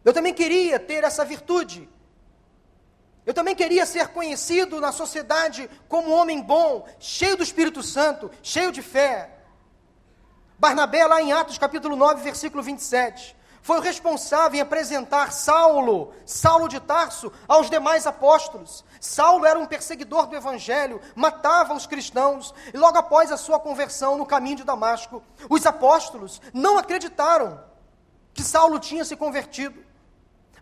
Eu 0.03 0.13
também 0.13 0.34
queria 0.34 0.80
ter 0.80 1.03
essa 1.03 1.24
virtude 1.24 1.89
eu 3.25 3.34
também 3.34 3.56
queria 3.56 3.86
ser 3.86 4.08
conhecido 4.08 4.82
na 4.82 4.91
sociedade 4.91 5.70
como 5.88 6.10
um 6.10 6.13
homem 6.13 6.41
bom, 6.41 6.88
cheio 7.00 7.38
do 7.38 7.44
Espírito 7.44 7.84
Santo, 7.84 8.32
cheio 8.41 8.72
de 8.72 8.82
fé. 8.82 9.30
Barnabé, 10.58 11.06
lá 11.06 11.22
em 11.22 11.32
Atos 11.32 11.58
capítulo 11.58 11.96
9, 11.96 12.24
versículo 12.24 12.63
27, 12.63 13.36
foi 13.62 13.77
o 13.77 13.82
responsável 13.82 14.58
em 14.58 14.62
apresentar 14.62 15.32
Saulo, 15.32 16.13
Saulo 16.25 16.68
de 16.68 16.80
Tarso, 16.80 17.32
aos 17.48 17.70
demais 17.70 18.08
apóstolos. 18.08 18.84
Saulo 19.00 19.46
era 19.46 19.60
um 19.60 19.65
perseguidor 19.65 20.25
do 20.27 20.36
evangelho, 20.36 21.00
matava 21.15 21.74
os 21.74 21.86
cristãos, 21.86 22.53
e 22.74 22.77
logo 22.77 22.98
após 22.98 23.32
a 23.32 23.38
sua 23.38 23.60
conversão 23.60 24.18
no 24.18 24.25
caminho 24.25 24.58
de 24.58 24.63
Damasco, 24.63 25.24
os 25.50 25.65
apóstolos 25.65 26.41
não 26.53 26.77
acreditaram 26.77 27.63
que 28.34 28.44
Saulo 28.44 28.80
tinha 28.80 29.06
se 29.06 29.15
convertido. 29.15 29.91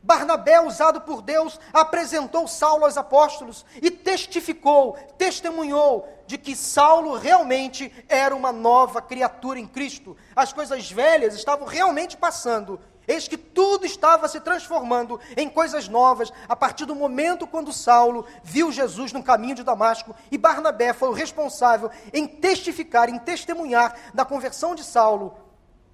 Barnabé, 0.02 0.62
usado 0.62 1.02
por 1.02 1.22
Deus, 1.22 1.60
apresentou 1.74 2.48
Saulo 2.48 2.86
aos 2.86 2.98
apóstolos 2.98 3.66
e 3.82 3.92
testificou, 3.92 4.98
testemunhou 5.18 6.08
de 6.26 6.38
que 6.38 6.56
Saulo 6.56 7.16
realmente 7.16 7.92
era 8.08 8.36
uma 8.36 8.52
nova 8.52 9.02
criatura 9.02 9.60
em 9.60 9.68
Cristo. 9.68 10.16
As 10.36 10.54
coisas 10.54 10.90
velhas 10.90 11.34
estavam 11.34 11.68
realmente 11.68 12.16
passando. 12.16 12.80
Eis 13.10 13.28
que 13.28 13.38
tudo 13.38 13.88
estava 13.88 14.28
se 14.28 14.40
transformando 14.40 15.20
em 15.36 15.50
coisas 15.50 15.88
novas 15.88 16.32
a 16.48 16.56
partir 16.56 16.86
do 16.86 16.94
momento 16.94 17.48
quando 17.48 17.74
Saulo 17.74 18.24
viu 18.44 18.72
Jesus 18.72 19.12
no 19.12 19.24
caminho 19.24 19.56
de 19.56 19.64
Damasco 19.64 20.16
e 20.30 20.38
Barnabé 20.38 20.94
foi 20.94 21.10
o 21.10 21.14
responsável 21.14 21.90
em 22.14 22.28
testificar, 22.28 23.10
em 23.10 23.18
testemunhar 23.18 23.96
da 24.14 24.24
conversão 24.24 24.76
de 24.76 24.84
Saulo 24.84 25.36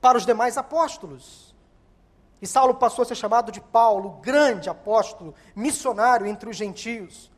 para 0.02 0.18
os 0.18 0.26
demais 0.26 0.58
apóstolos. 0.58 1.56
E 2.42 2.46
Saulo 2.46 2.76
passou 2.76 3.04
a 3.04 3.06
ser 3.06 3.16
chamado 3.16 3.50
de 3.50 3.62
Paulo, 3.62 4.20
grande 4.22 4.70
apóstolo, 4.70 5.34
missionário 5.56 6.28
entre 6.28 6.50
os 6.50 6.58
gentios. 6.58 7.32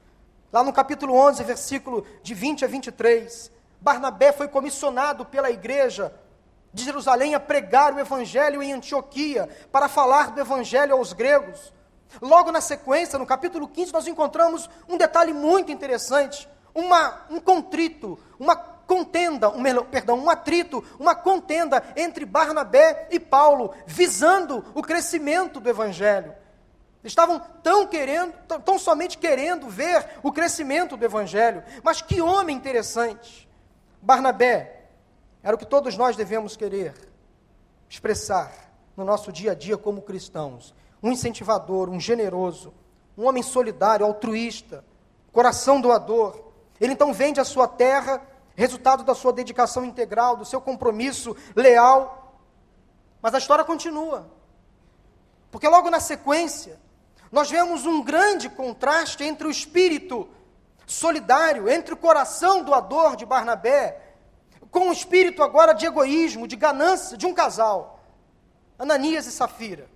Lá 0.51 0.63
no 0.63 0.73
capítulo 0.73 1.13
11, 1.13 1.43
versículo 1.43 2.03
de 2.23 2.33
20 2.33 2.65
a 2.65 2.67
23, 2.67 3.51
Barnabé 3.79 4.31
foi 4.31 4.47
comissionado 4.47 5.23
pela 5.23 5.51
igreja 5.51 6.11
de 6.73 6.83
Jerusalém 6.83 7.33
a 7.33 7.39
pregar 7.39 7.93
o 7.93 7.99
evangelho 7.99 8.61
em 8.61 8.73
Antioquia, 8.73 9.49
para 9.71 9.87
falar 9.87 10.31
do 10.31 10.41
evangelho 10.41 10.93
aos 10.93 11.13
gregos. 11.13 11.73
Logo 12.21 12.51
na 12.51 12.61
sequência, 12.61 13.19
no 13.19 13.25
capítulo 13.25 13.67
15, 13.67 13.93
nós 13.93 14.07
encontramos 14.07 14.69
um 14.87 14.97
detalhe 14.97 15.33
muito 15.33 15.71
interessante, 15.71 16.47
uma, 16.73 17.25
um 17.29 17.39
contrito, 17.39 18.17
uma 18.39 18.55
contenda, 18.55 19.49
um, 19.49 19.61
perdão, 19.83 20.17
um 20.17 20.29
atrito, 20.29 20.83
uma 20.97 21.13
contenda 21.13 21.83
entre 21.95 22.25
Barnabé 22.25 23.07
e 23.11 23.19
Paulo, 23.19 23.73
visando 23.85 24.63
o 24.73 24.81
crescimento 24.81 25.59
do 25.59 25.69
evangelho. 25.69 26.33
Estavam 27.03 27.39
tão 27.61 27.85
querendo, 27.85 28.33
tão, 28.47 28.59
tão 28.59 28.79
somente 28.79 29.17
querendo 29.17 29.69
ver 29.69 30.19
o 30.23 30.31
crescimento 30.31 30.97
do 30.97 31.05
evangelho. 31.05 31.63
Mas 31.83 32.01
que 32.01 32.21
homem 32.21 32.55
interessante. 32.55 33.47
Barnabé 34.01 34.76
era 35.43 35.55
o 35.55 35.59
que 35.59 35.65
todos 35.65 35.95
nós 35.95 36.15
devemos 36.15 36.55
querer 36.55 36.93
expressar 37.89 38.51
no 38.95 39.05
nosso 39.05 39.31
dia 39.31 39.51
a 39.51 39.55
dia 39.55 39.77
como 39.77 40.01
cristãos. 40.01 40.73
Um 41.01 41.11
incentivador, 41.11 41.89
um 41.89 41.99
generoso, 41.99 42.73
um 43.17 43.27
homem 43.27 43.43
solidário, 43.43 44.05
altruísta, 44.05 44.83
coração 45.31 45.79
doador. 45.79 46.43
Ele 46.81 46.93
então 46.93 47.13
vende 47.13 47.39
a 47.39 47.45
sua 47.45 47.67
terra 47.67 48.21
resultado 48.55 49.03
da 49.03 49.13
sua 49.13 49.31
dedicação 49.31 49.85
integral, 49.85 50.35
do 50.35 50.43
seu 50.43 50.59
compromisso 50.59 51.35
leal. 51.55 52.41
Mas 53.21 53.35
a 53.35 53.37
história 53.37 53.63
continua. 53.63 54.27
Porque 55.51 55.67
logo 55.67 55.91
na 55.91 55.99
sequência, 55.99 56.79
nós 57.31 57.49
vemos 57.49 57.85
um 57.85 58.03
grande 58.03 58.49
contraste 58.49 59.23
entre 59.23 59.47
o 59.47 59.51
espírito 59.51 60.27
solidário, 60.87 61.69
entre 61.69 61.93
o 61.93 61.97
coração 61.97 62.63
doador 62.63 63.15
de 63.15 63.25
Barnabé, 63.25 64.06
com 64.71 64.89
o 64.89 64.93
espírito 64.93 65.43
agora 65.43 65.73
de 65.73 65.85
egoísmo, 65.85 66.47
de 66.47 66.55
ganância 66.55 67.17
de 67.17 67.25
um 67.25 67.33
casal, 67.33 68.03
Ananias 68.77 69.25
e 69.25 69.31
Safira, 69.31 69.89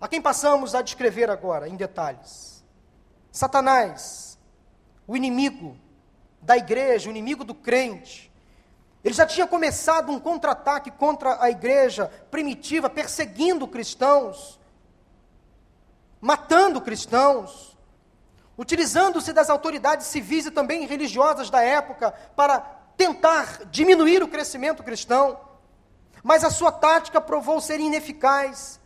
a 0.00 0.08
quem 0.08 0.20
passamos 0.20 0.74
a 0.74 0.82
descrever 0.82 1.30
agora 1.30 1.68
em 1.68 1.76
detalhes. 1.76 2.64
Satanás, 3.30 4.38
o 5.06 5.16
inimigo, 5.16 5.76
da 6.40 6.56
igreja, 6.56 7.08
o 7.08 7.10
inimigo 7.10 7.42
do 7.42 7.54
crente. 7.54 8.30
Ele 9.02 9.14
já 9.14 9.26
tinha 9.26 9.46
começado 9.46 10.12
um 10.12 10.20
contra-ataque 10.20 10.90
contra 10.90 11.42
a 11.42 11.50
igreja 11.50 12.10
primitiva, 12.30 12.88
perseguindo 12.88 13.66
cristãos, 13.66 14.58
matando 16.20 16.80
cristãos, 16.80 17.76
utilizando-se 18.56 19.32
das 19.32 19.50
autoridades 19.50 20.06
civis 20.06 20.46
e 20.46 20.50
também 20.50 20.86
religiosas 20.86 21.50
da 21.50 21.62
época 21.62 22.12
para 22.36 22.73
tentar 22.96 23.64
diminuir 23.66 24.22
o 24.22 24.28
crescimento 24.28 24.82
cristão. 24.82 25.38
Mas 26.22 26.42
a 26.42 26.50
sua 26.50 26.72
tática 26.72 27.20
provou 27.20 27.60
ser 27.60 27.80
ineficaz. 27.80 28.80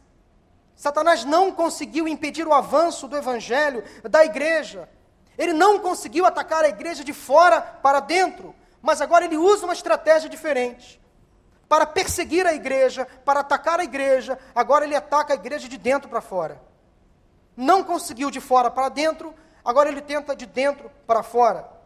Satanás 0.74 1.24
não 1.24 1.52
conseguiu 1.52 2.06
impedir 2.06 2.46
o 2.46 2.54
avanço 2.54 3.08
do 3.08 3.16
evangelho, 3.16 3.82
da 4.08 4.24
igreja. 4.24 4.88
Ele 5.36 5.52
não 5.52 5.78
conseguiu 5.78 6.26
atacar 6.26 6.64
a 6.64 6.68
igreja 6.68 7.04
de 7.04 7.12
fora 7.12 7.60
para 7.60 8.00
dentro, 8.00 8.54
mas 8.82 9.00
agora 9.00 9.24
ele 9.24 9.36
usa 9.36 9.64
uma 9.64 9.72
estratégia 9.72 10.28
diferente. 10.28 11.00
Para 11.68 11.86
perseguir 11.86 12.46
a 12.46 12.54
igreja, 12.54 13.06
para 13.24 13.40
atacar 13.40 13.78
a 13.78 13.84
igreja, 13.84 14.38
agora 14.54 14.84
ele 14.84 14.96
ataca 14.96 15.32
a 15.32 15.36
igreja 15.36 15.68
de 15.68 15.76
dentro 15.76 16.08
para 16.08 16.20
fora. 16.20 16.60
Não 17.56 17.84
conseguiu 17.84 18.30
de 18.30 18.40
fora 18.40 18.70
para 18.70 18.88
dentro, 18.88 19.34
agora 19.64 19.88
ele 19.88 20.00
tenta 20.00 20.34
de 20.34 20.46
dentro 20.46 20.90
para 21.06 21.22
fora. 21.22 21.77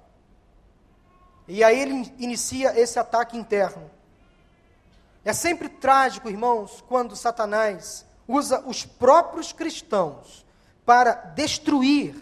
E 1.52 1.62
aí 1.62 1.78
ele 1.78 2.10
inicia 2.18 2.80
esse 2.80 2.98
ataque 2.98 3.36
interno. 3.36 3.90
É 5.22 5.34
sempre 5.34 5.68
trágico, 5.68 6.30
irmãos, 6.30 6.82
quando 6.88 7.14
Satanás 7.14 8.06
usa 8.26 8.60
os 8.66 8.86
próprios 8.86 9.52
cristãos 9.52 10.46
para 10.86 11.12
destruir 11.12 12.16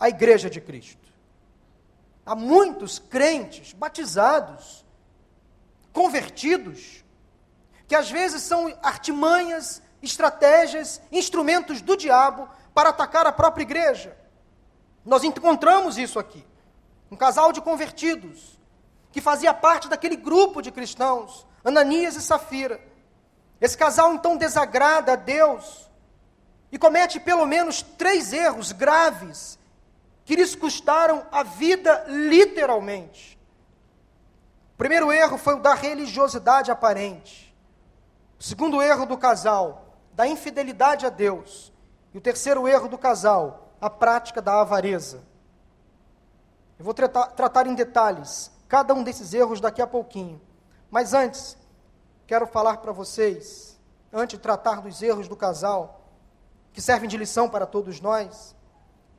a 0.00 0.08
igreja 0.08 0.48
de 0.48 0.62
Cristo. 0.62 1.06
Há 2.24 2.34
muitos 2.34 2.98
crentes 2.98 3.74
batizados, 3.74 4.82
convertidos, 5.92 7.04
que 7.86 7.94
às 7.94 8.10
vezes 8.10 8.42
são 8.44 8.74
artimanhas, 8.82 9.82
estratégias, 10.02 11.02
instrumentos 11.12 11.82
do 11.82 11.98
diabo 11.98 12.48
para 12.72 12.88
atacar 12.88 13.26
a 13.26 13.32
própria 13.32 13.64
igreja. 13.64 14.16
Nós 15.04 15.22
encontramos 15.22 15.98
isso 15.98 16.18
aqui. 16.18 16.42
Um 17.12 17.16
casal 17.16 17.52
de 17.52 17.60
convertidos, 17.60 18.58
que 19.10 19.20
fazia 19.20 19.52
parte 19.52 19.86
daquele 19.86 20.16
grupo 20.16 20.62
de 20.62 20.72
cristãos, 20.72 21.46
Ananias 21.62 22.16
e 22.16 22.22
Safira. 22.22 22.80
Esse 23.60 23.76
casal 23.76 24.14
então 24.14 24.34
desagrada 24.34 25.12
a 25.12 25.16
Deus, 25.16 25.90
e 26.72 26.78
comete 26.78 27.20
pelo 27.20 27.44
menos 27.44 27.82
três 27.82 28.32
erros 28.32 28.72
graves 28.72 29.58
que 30.24 30.34
lhes 30.34 30.54
custaram 30.54 31.26
a 31.30 31.42
vida 31.42 32.02
literalmente. 32.08 33.38
O 34.72 34.78
primeiro 34.78 35.12
erro 35.12 35.36
foi 35.36 35.56
o 35.56 35.60
da 35.60 35.74
religiosidade 35.74 36.70
aparente. 36.70 37.54
O 38.40 38.42
segundo 38.42 38.80
erro 38.80 39.04
do 39.04 39.18
casal, 39.18 39.98
da 40.14 40.26
infidelidade 40.26 41.04
a 41.04 41.10
Deus. 41.10 41.74
E 42.14 42.16
o 42.16 42.22
terceiro 42.22 42.66
erro 42.66 42.88
do 42.88 42.96
casal, 42.96 43.74
a 43.78 43.90
prática 43.90 44.40
da 44.40 44.62
avareza. 44.62 45.30
Eu 46.82 46.84
vou 46.84 46.94
tratar, 46.94 47.26
tratar 47.26 47.68
em 47.68 47.76
detalhes 47.76 48.50
cada 48.68 48.92
um 48.92 49.04
desses 49.04 49.32
erros 49.32 49.60
daqui 49.60 49.80
a 49.80 49.86
pouquinho. 49.86 50.40
Mas 50.90 51.14
antes, 51.14 51.56
quero 52.26 52.44
falar 52.44 52.78
para 52.78 52.90
vocês, 52.90 53.78
antes 54.12 54.36
de 54.36 54.42
tratar 54.42 54.80
dos 54.80 55.00
erros 55.00 55.28
do 55.28 55.36
casal, 55.36 56.08
que 56.72 56.82
servem 56.82 57.08
de 57.08 57.16
lição 57.16 57.48
para 57.48 57.66
todos 57.66 58.00
nós, 58.00 58.56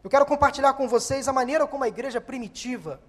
eu 0.03 0.09
quero 0.09 0.25
compartilhar 0.25 0.73
com 0.73 0.89
vocês 0.89 1.25
a 1.29 1.31
maneira 1.31 1.65
como 1.65 1.85
a 1.85 1.87
igreja 1.87 2.19
primitiva 2.19 2.99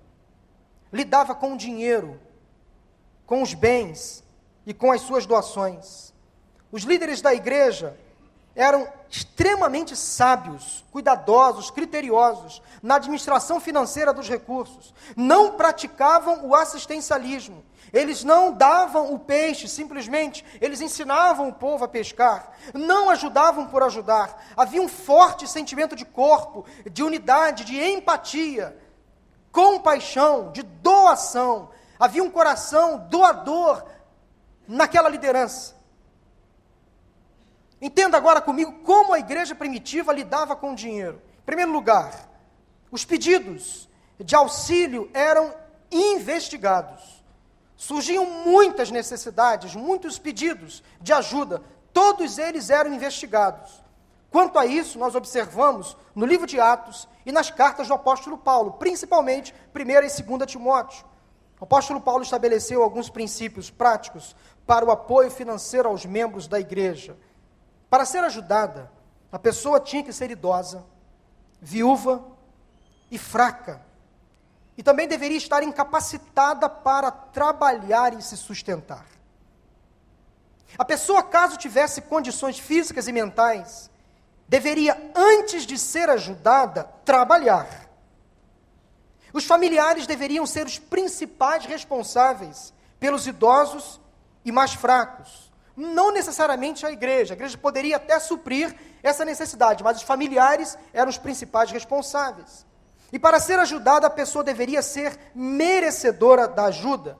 lidava 0.93 1.35
com 1.35 1.55
o 1.55 1.57
dinheiro, 1.57 2.21
com 3.27 3.43
os 3.43 3.55
bens 3.55 4.23
e 4.65 4.73
com 4.73 4.93
as 4.93 5.01
suas 5.01 5.27
doações. 5.27 6.15
Os 6.71 6.85
líderes 6.85 7.21
da 7.21 7.35
igreja 7.35 7.99
eram 8.55 8.89
extremamente 9.11 9.97
sábios, 9.97 10.85
cuidadosos, 10.91 11.71
criteriosos 11.71 12.63
na 12.83 12.97
administração 12.97 13.61
financeira 13.61 14.13
dos 14.13 14.29
recursos. 14.29 14.95
Não 15.17 15.53
praticavam 15.53 16.47
o 16.47 16.55
assistencialismo. 16.55 17.65
Eles 17.93 18.25
não 18.25 18.53
davam 18.53 19.13
o 19.13 19.19
peixe, 19.19 19.69
simplesmente, 19.69 20.45
eles 20.61 20.81
ensinavam 20.81 21.49
o 21.49 21.53
povo 21.53 21.85
a 21.85 21.89
pescar. 21.89 22.53
Não 22.73 23.09
ajudavam 23.09 23.67
por 23.67 23.85
ajudar. 23.85 24.45
Havia 24.57 24.83
um 24.83 24.89
forte 24.89 25.47
sentimento 25.49 25.95
de 25.95 26.05
corpo, 26.05 26.65
de 26.91 27.05
unidade, 27.05 27.65
de 27.65 27.81
empatia, 27.81 28.77
compaixão, 29.53 30.51
de 30.51 30.63
doação. 30.63 31.71
Havia 31.99 32.25
um 32.25 32.31
coração 32.31 33.07
doador 33.09 33.85
naquela 34.67 35.09
liderança. 35.09 35.74
Entenda 37.85 38.17
agora 38.17 38.41
comigo 38.41 38.73
como 38.83 39.13
a 39.13 39.19
igreja 39.19 39.55
primitiva 39.55 40.11
lidava 40.11 40.57
com 40.57 40.73
o 40.73 40.75
dinheiro. 40.75 41.21
Em 41.43 41.45
primeiro 41.45 41.71
lugar, 41.71 42.31
os 42.91 43.05
pedidos 43.05 43.91
de 44.19 44.35
auxílio 44.35 45.11
eram 45.13 45.55
investigados. 45.93 47.23
Surgiam 47.77 48.25
muitas 48.25 48.91
necessidades, 48.91 49.75
muitos 49.75 50.19
pedidos 50.19 50.83
de 50.99 51.13
ajuda, 51.13 51.61
todos 51.93 52.39
eles 52.39 52.71
eram 52.71 52.91
investigados. 52.91 53.83
Quanto 54.31 54.59
a 54.59 54.65
isso, 54.65 54.99
nós 54.99 55.15
observamos 55.15 55.95
no 56.15 56.25
livro 56.25 56.47
de 56.47 56.59
Atos 56.59 57.07
e 57.27 57.31
nas 57.31 57.51
cartas 57.51 57.89
do 57.89 57.93
apóstolo 57.93 58.39
Paulo, 58.39 58.73
principalmente 58.79 59.55
1 59.75 59.81
e 59.81 60.39
2 60.39 60.51
Timóteo. 60.51 61.05
O 61.61 61.65
apóstolo 61.65 62.01
Paulo 62.01 62.23
estabeleceu 62.23 62.83
alguns 62.83 63.11
princípios 63.11 63.69
práticos 63.69 64.35
para 64.67 64.87
o 64.87 64.91
apoio 64.91 65.31
financeiro 65.31 65.91
aos 65.91 66.07
membros 66.07 66.49
da 66.49 66.59
igreja. 66.59 67.15
Para 67.95 68.05
ser 68.05 68.25
ajudada, 68.25 68.91
a 69.31 69.39
pessoa 69.39 69.79
tinha 69.79 70.03
que 70.03 70.13
ser 70.13 70.29
idosa, 70.29 70.85
viúva 71.61 72.25
e 73.09 73.17
fraca. 73.17 73.81
E 74.77 74.83
também 74.83 75.07
deveria 75.07 75.37
estar 75.37 75.63
incapacitada 75.63 76.69
para 76.69 77.13
trabalhar 77.13 78.13
e 78.13 78.21
se 78.21 78.37
sustentar. 78.37 79.07
A 80.77 80.85
pessoa, 80.85 81.23
caso 81.23 81.57
tivesse 81.57 82.03
condições 82.03 82.59
físicas 82.59 83.07
e 83.07 83.13
mentais, 83.13 83.89
deveria, 84.49 85.13
antes 85.15 85.65
de 85.65 85.79
ser 85.79 86.11
ajudada, 86.11 86.83
trabalhar. 87.05 87.89
Os 89.33 89.45
familiares 89.45 90.05
deveriam 90.05 90.47
ser 90.47 90.67
os 90.67 90.81
principais 90.81 91.65
responsáveis 91.65 92.75
pelos 92.99 93.29
idosos 93.29 94.01
e 94.45 94.51
mais 94.51 94.75
fracos. 94.75 95.54
Não 95.77 96.13
necessariamente 96.13 96.87
a 96.87 96.91
igreja. 96.91 97.35
A 97.35 97.37
igreja 97.37 97.59
poderia 97.59 97.97
até 97.97 98.19
suprir 98.19 98.75
essa 99.03 99.25
necessidade, 99.25 99.83
mas 99.83 99.99
os 99.99 100.03
familiares 100.03 100.79
eram 100.93 101.11
os 101.11 101.19
principais 101.19 101.71
responsáveis. 101.71 102.65
E 103.13 103.19
para 103.19 103.39
ser 103.41 103.59
ajudada, 103.59 104.07
a 104.07 104.11
pessoa 104.11 104.43
deveria 104.43 104.83
ser 104.83 105.19
merecedora 105.35 106.49
da 106.49 106.65
ajuda. 106.65 107.19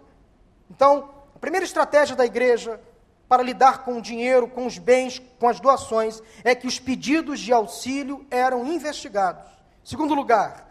Então, 0.71 1.11
a 1.35 1.39
primeira 1.39 1.65
estratégia 1.65 2.17
da 2.17 2.25
igreja 2.25 2.81
para 3.29 3.43
lidar 3.43 3.85
com 3.85 3.99
o 3.99 4.03
dinheiro, 4.03 4.49
com 4.49 4.67
os 4.67 4.79
bens, 4.79 5.21
com 5.39 5.49
as 5.49 5.59
doações, 5.59 6.23
é 6.43 6.55
que 6.55 6.67
os 6.67 6.79
pedidos 6.79 7.41
de 7.41 7.53
auxílio 7.53 8.27
eram 8.31 8.67
investigados. 8.67 9.51
Segundo 9.83 10.15
lugar, 10.15 10.69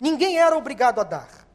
ninguém 0.00 0.38
era 0.38 0.56
obrigado 0.56 1.00
a 1.00 1.04
dar. 1.04 1.46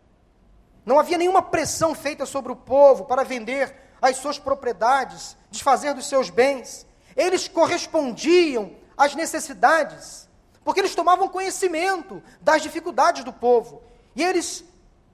Não 0.86 1.00
havia 1.00 1.18
nenhuma 1.18 1.42
pressão 1.42 1.94
feita 1.94 2.26
sobre 2.26 2.52
o 2.52 2.56
povo 2.56 3.06
para 3.06 3.24
vender 3.24 3.76
as 4.02 4.18
suas 4.18 4.40
propriedades, 4.40 5.38
desfazer 5.52 5.94
dos 5.94 6.08
seus 6.08 6.30
bens. 6.30 6.88
Eles 7.16 7.48
correspondiam 7.48 8.76
às 8.98 9.14
necessidades, 9.14 10.28
porque 10.64 10.80
eles 10.80 10.96
tomavam 10.96 11.28
conhecimento 11.28 12.22
das 12.42 12.62
dificuldades 12.62 13.24
do 13.24 13.32
povo. 13.32 13.82
E 14.16 14.24
eles 14.24 14.64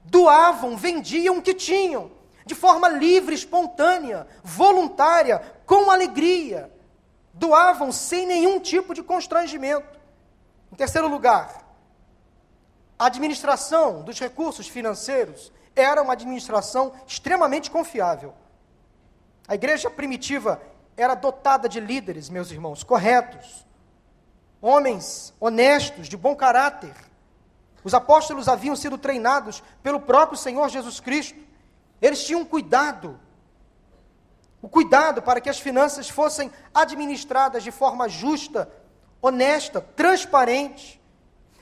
doavam, 0.06 0.78
vendiam 0.78 1.38
o 1.38 1.42
que 1.42 1.54
tinham, 1.54 2.12
de 2.46 2.56
forma 2.56 2.88
livre, 2.88 3.36
espontânea, 3.36 4.26
voluntária, 4.44 5.40
com 5.66 5.92
alegria. 5.92 6.72
Doavam 7.34 7.92
sem 7.92 8.26
nenhum 8.26 8.60
tipo 8.60 8.94
de 8.94 9.04
constrangimento. 9.04 10.00
Em 10.72 10.76
terceiro 10.76 11.08
lugar, 11.08 11.66
a 12.98 13.06
administração 13.06 14.02
dos 14.02 14.20
recursos 14.20 14.68
financeiros 14.68 15.52
era 15.76 16.02
uma 16.02 16.14
administração 16.14 16.94
extremamente 17.06 17.70
confiável. 17.70 18.34
A 19.48 19.56
igreja 19.56 19.90
primitiva 19.90 20.62
era 20.98 21.16
dotada 21.16 21.70
de 21.70 21.80
líderes, 21.80 22.30
meus 22.30 22.52
irmãos, 22.52 22.84
corretos, 22.84 23.66
homens 24.62 25.34
honestos, 25.40 26.10
de 26.10 26.18
bom 26.18 26.36
caráter. 26.36 26.94
Os 27.84 27.94
apóstolos 27.94 28.50
haviam 28.50 28.76
sido 28.76 28.98
treinados 28.98 29.64
pelo 29.82 30.02
próprio 30.02 30.38
Senhor 30.38 30.68
Jesus 30.68 31.00
Cristo. 31.00 31.40
Eles 32.02 32.26
tinham 32.26 32.44
cuidado, 32.44 33.18
o 34.62 34.68
cuidado 34.68 35.22
para 35.22 35.40
que 35.40 35.50
as 35.50 35.60
finanças 35.60 36.10
fossem 36.10 36.52
administradas 36.74 37.64
de 37.64 37.72
forma 37.72 38.10
justa, 38.10 38.70
honesta, 39.22 39.80
transparente. 39.80 41.00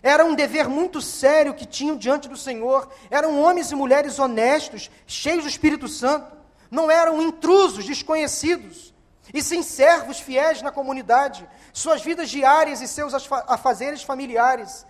Era 0.02 0.26
um 0.26 0.34
dever 0.34 0.68
muito 0.68 1.02
sério 1.02 1.54
que 1.54 1.66
tinham 1.66 1.98
diante 1.98 2.28
do 2.28 2.38
Senhor. 2.38 2.90
Eram 3.12 3.40
homens 3.40 3.72
e 3.72 3.76
mulheres 3.76 4.18
honestos, 4.18 4.90
cheios 5.06 5.44
do 5.44 5.50
Espírito 5.50 5.88
Santo 5.88 6.35
não 6.70 6.90
eram 6.90 7.22
intrusos, 7.22 7.86
desconhecidos, 7.86 8.94
e 9.34 9.42
sim 9.42 9.62
servos 9.64 10.20
fiéis 10.20 10.62
na 10.62 10.72
comunidade. 10.72 11.48
Suas 11.74 12.02
vidas 12.02 12.30
diárias 12.30 12.82
e 12.82 12.88
seus 12.88 13.14
afazeres 13.48 14.04
familiares, 14.04 14.86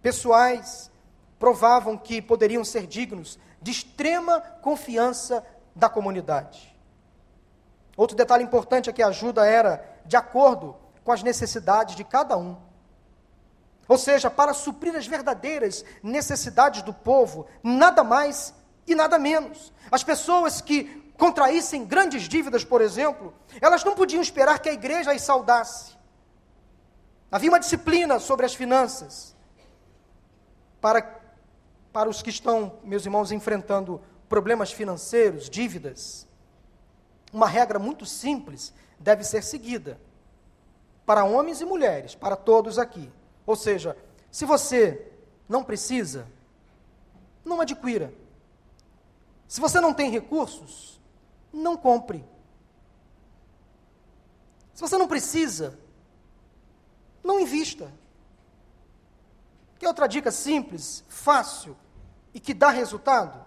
pessoais, 0.00 0.90
provavam 1.38 1.96
que 1.96 2.22
poderiam 2.22 2.64
ser 2.64 2.86
dignos 2.86 3.38
de 3.60 3.70
extrema 3.70 4.40
confiança 4.40 5.44
da 5.74 5.88
comunidade. 5.88 6.72
Outro 7.96 8.16
detalhe 8.16 8.44
importante 8.44 8.88
é 8.88 8.92
que 8.92 9.02
a 9.02 9.08
ajuda 9.08 9.46
era 9.46 9.84
de 10.06 10.16
acordo 10.16 10.76
com 11.04 11.12
as 11.12 11.22
necessidades 11.22 11.94
de 11.94 12.04
cada 12.04 12.36
um. 12.36 12.56
Ou 13.88 13.98
seja, 13.98 14.30
para 14.30 14.54
suprir 14.54 14.94
as 14.94 15.06
verdadeiras 15.06 15.84
necessidades 16.02 16.82
do 16.82 16.94
povo, 16.94 17.46
nada 17.62 18.02
mais 18.02 18.54
e 18.86 18.94
nada 18.94 19.18
menos. 19.18 19.72
As 19.90 20.02
pessoas 20.02 20.60
que 20.60 21.01
contraíssem 21.22 21.84
grandes 21.84 22.24
dívidas, 22.24 22.64
por 22.64 22.80
exemplo, 22.80 23.32
elas 23.60 23.84
não 23.84 23.94
podiam 23.94 24.20
esperar 24.20 24.58
que 24.58 24.68
a 24.68 24.72
igreja 24.72 25.12
as 25.12 25.22
saudasse. 25.22 25.96
Havia 27.30 27.48
uma 27.48 27.60
disciplina 27.60 28.18
sobre 28.18 28.44
as 28.44 28.56
finanças. 28.56 29.32
Para, 30.80 31.00
para 31.92 32.10
os 32.10 32.22
que 32.22 32.30
estão, 32.30 32.76
meus 32.82 33.04
irmãos, 33.04 33.30
enfrentando 33.30 34.00
problemas 34.28 34.72
financeiros, 34.72 35.48
dívidas, 35.48 36.26
uma 37.32 37.46
regra 37.46 37.78
muito 37.78 38.04
simples 38.04 38.74
deve 38.98 39.22
ser 39.22 39.44
seguida. 39.44 40.00
Para 41.06 41.22
homens 41.22 41.60
e 41.60 41.64
mulheres, 41.64 42.16
para 42.16 42.34
todos 42.34 42.80
aqui. 42.80 43.08
Ou 43.46 43.54
seja, 43.54 43.96
se 44.28 44.44
você 44.44 45.08
não 45.48 45.62
precisa, 45.62 46.26
não 47.44 47.60
adquira. 47.60 48.12
Se 49.46 49.60
você 49.60 49.80
não 49.80 49.94
tem 49.94 50.10
recursos, 50.10 51.00
não 51.52 51.76
compre. 51.76 52.24
Se 54.74 54.80
você 54.80 54.96
não 54.96 55.06
precisa, 55.06 55.78
não 57.22 57.38
invista. 57.38 57.92
Quer 59.78 59.88
outra 59.88 60.06
dica 60.06 60.30
simples, 60.30 61.04
fácil 61.08 61.76
e 62.32 62.40
que 62.40 62.54
dá 62.54 62.70
resultado? 62.70 63.44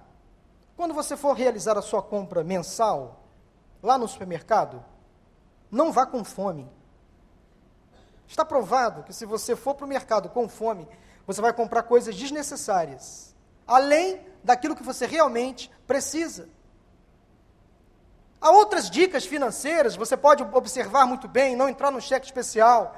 Quando 0.76 0.94
você 0.94 1.16
for 1.16 1.34
realizar 1.34 1.78
a 1.78 1.82
sua 1.82 2.02
compra 2.02 2.44
mensal, 2.44 3.24
lá 3.82 3.98
no 3.98 4.08
supermercado, 4.08 4.84
não 5.72 5.92
vá 5.92 6.06
com 6.06 6.24
fome. 6.24 6.70
Está 8.28 8.44
provado 8.44 9.04
que 9.04 9.14
se 9.14 9.26
você 9.26 9.56
for 9.56 9.76
para 9.76 9.86
o 9.86 9.90
mercado 9.90 10.30
com 10.30 10.50
fome, 10.50 10.88
você 11.26 11.42
vai 11.42 11.54
comprar 11.54 11.84
coisas 11.84 12.16
desnecessárias, 12.16 13.36
além 13.66 14.22
daquilo 14.44 14.76
que 14.76 14.84
você 14.84 15.06
realmente 15.06 15.72
precisa. 15.88 16.50
Há 18.46 18.52
outras 18.52 18.92
dicas 18.92 19.26
financeiras, 19.26 19.96
você 19.96 20.16
pode 20.16 20.44
observar 20.44 21.08
muito 21.08 21.28
bem, 21.28 21.56
não 21.56 21.68
entrar 21.68 21.90
no 21.90 22.00
cheque 22.00 22.28
especial, 22.28 22.96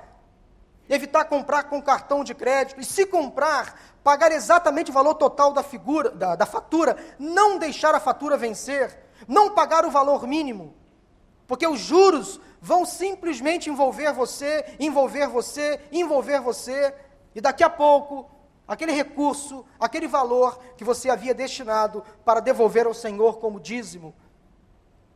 evitar 0.90 1.24
comprar 1.24 1.64
com 1.70 1.82
cartão 1.82 2.22
de 2.22 2.36
crédito, 2.36 2.82
e 2.82 2.84
se 2.84 3.06
comprar, 3.06 3.80
pagar 4.04 4.30
exatamente 4.34 4.92
o 4.92 4.94
valor 4.94 5.14
total 5.14 5.54
da, 5.54 5.64
figura, 5.64 6.10
da, 6.10 6.36
da 6.36 6.46
fatura, 6.46 6.98
não 7.18 7.58
deixar 7.58 7.96
a 7.96 8.00
fatura 8.02 8.36
vencer, 8.36 9.00
não 9.26 9.52
pagar 9.52 9.86
o 9.86 9.90
valor 9.90 10.28
mínimo, 10.28 10.76
porque 11.48 11.66
os 11.66 11.80
juros 11.80 12.42
vão 12.60 12.84
simplesmente 12.84 13.70
envolver 13.70 14.12
você, 14.12 14.66
envolver 14.78 15.28
você, 15.28 15.80
envolver 15.94 16.42
você, 16.42 16.94
e 17.34 17.40
daqui 17.40 17.64
a 17.64 17.70
pouco, 17.70 18.30
aquele 18.68 18.92
recurso, 18.92 19.66
aquele 19.80 20.10
valor 20.10 20.60
que 20.76 20.84
você 20.84 21.10
havia 21.10 21.34
destinado 21.34 22.04
para 22.26 22.42
devolver 22.42 22.86
ao 22.86 22.94
Senhor 22.94 23.40
como 23.40 23.62
dízimo, 23.62 24.14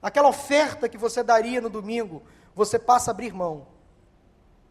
aquela 0.01 0.29
oferta 0.29 0.89
que 0.89 0.97
você 0.97 1.21
daria 1.23 1.61
no 1.61 1.69
domingo, 1.69 2.23
você 2.55 2.79
passa 2.79 3.11
a 3.11 3.13
abrir 3.13 3.33
mão 3.33 3.67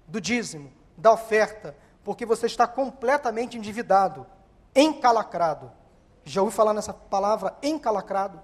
do 0.07 0.21
dízimo, 0.21 0.73
da 0.97 1.13
oferta, 1.13 1.77
porque 2.03 2.27
você 2.27 2.47
está 2.47 2.67
completamente 2.67 3.57
endividado, 3.57 4.27
encalacrado. 4.75 5.71
Já 6.25 6.41
ouviu 6.43 6.57
falar 6.57 6.75
nessa 6.75 6.93
palavra 6.93 7.57
encalacrado? 7.63 8.41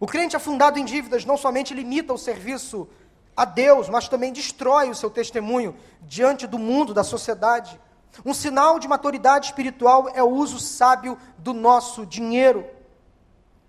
O 0.00 0.06
crente 0.06 0.34
afundado 0.34 0.78
em 0.78 0.84
dívidas 0.84 1.24
não 1.24 1.36
somente 1.36 1.72
limita 1.72 2.12
o 2.12 2.18
serviço 2.18 2.88
a 3.36 3.44
Deus, 3.44 3.88
mas 3.88 4.08
também 4.08 4.32
destrói 4.32 4.90
o 4.90 4.94
seu 4.94 5.08
testemunho 5.08 5.76
diante 6.02 6.46
do 6.46 6.58
mundo, 6.58 6.92
da 6.92 7.04
sociedade. 7.04 7.80
Um 8.24 8.34
sinal 8.34 8.78
de 8.78 8.88
maturidade 8.88 9.46
espiritual 9.46 10.08
é 10.14 10.22
o 10.22 10.28
uso 10.28 10.58
sábio 10.58 11.16
do 11.38 11.52
nosso 11.52 12.04
dinheiro. 12.04 12.66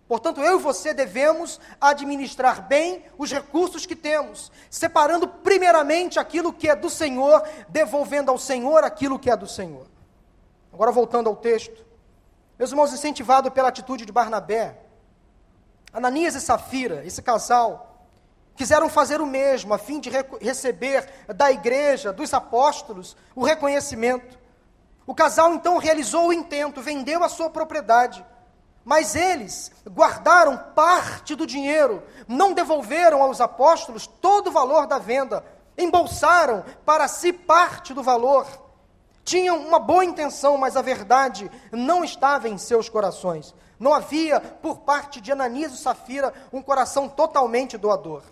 Portanto, 0.08 0.42
eu 0.42 0.60
e 0.60 0.62
você 0.62 0.94
devemos 0.94 1.60
administrar 1.80 2.68
bem 2.68 3.04
os 3.18 3.32
recursos 3.32 3.86
que 3.86 3.96
temos, 3.96 4.52
separando 4.70 5.28
primeiramente 5.28 6.20
aquilo 6.20 6.52
que 6.52 6.70
é 6.70 6.76
do 6.76 6.90
Senhor, 6.90 7.42
devolvendo 7.70 8.30
ao 8.30 8.38
Senhor 8.38 8.84
aquilo 8.84 9.18
que 9.18 9.30
é 9.30 9.38
do 9.38 9.48
Senhor. 9.48 9.88
Agora, 10.74 10.92
voltando 10.92 11.30
ao 11.30 11.36
texto. 11.36 11.86
Meus 12.60 12.72
irmãos, 12.72 12.94
incentivado 12.94 13.50
pela 13.50 13.70
atitude 13.70 14.06
de 14.06 14.12
Barnabé, 14.12 14.78
Ananias 15.92 16.36
e 16.36 16.42
Safira, 16.42 17.06
esse 17.06 17.22
casal, 17.22 18.08
quiseram 18.56 18.90
fazer 18.90 19.22
o 19.22 19.26
mesmo, 19.26 19.74
a 19.74 19.78
fim 19.78 20.00
de 20.00 20.10
receber 20.42 21.08
da 21.28 21.52
igreja, 21.52 22.12
dos 22.12 22.34
apóstolos, 22.34 23.16
o 23.36 23.44
reconhecimento. 23.44 24.38
O 25.08 25.16
casal 25.16 25.54
então 25.54 25.78
realizou 25.78 26.28
o 26.28 26.34
intento, 26.34 26.82
vendeu 26.82 27.24
a 27.24 27.30
sua 27.30 27.50
propriedade 27.50 28.26
mas 28.84 29.16
eles 29.16 29.72
guardaram 29.88 30.58
parte 30.76 31.36
do 31.36 31.48
dinheiro, 31.48 32.04
não 32.28 32.54
devolveram 32.54 33.22
aos 33.22 33.40
apóstolos 33.40 34.08
todo 34.08 34.48
o 34.48 34.52
valor 34.52 34.88
da 34.88 35.00
venda, 35.00 35.44
embolsaram 35.78 36.64
para 36.86 37.08
si 37.08 37.32
parte 37.32 37.94
do 37.94 38.04
valor. 38.04 38.46
Tinham 39.24 39.58
uma 39.58 39.80
boa 39.80 40.04
intenção, 40.04 40.58
mas 40.58 40.76
a 40.76 40.82
verdade 40.82 41.50
não 41.72 42.04
estava 42.04 42.50
em 42.50 42.58
seus 42.58 42.90
corações. 42.90 43.56
Não 43.80 43.94
havia, 43.94 44.40
por 44.40 44.80
parte 44.80 45.22
de 45.22 45.32
Ananias 45.32 45.74
e 45.74 45.78
Safira, 45.78 46.34
um 46.52 46.62
coração 46.62 47.08
totalmente 47.08 47.78
doador. 47.78 48.24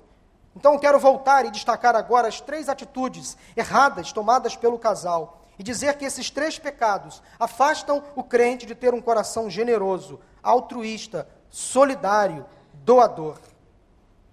Então, 0.56 0.78
quero 0.78 1.00
voltar 1.00 1.46
e 1.46 1.52
destacar 1.52 1.96
agora 1.96 2.28
as 2.28 2.42
três 2.42 2.68
atitudes 2.68 3.38
erradas 3.56 4.12
tomadas 4.12 4.56
pelo 4.56 4.78
casal 4.78 5.41
e 5.62 5.64
dizer 5.64 5.96
que 5.96 6.06
esses 6.06 6.32
três 6.32 6.58
pecados 6.58 7.22
afastam 7.40 8.04
o 8.16 8.24
crente 8.24 8.66
de 8.66 8.74
ter 8.74 8.96
um 8.96 9.00
coração 9.00 9.48
generoso, 9.48 10.20
altruísta, 10.42 11.30
solidário, 11.52 12.44
doador. 12.84 13.38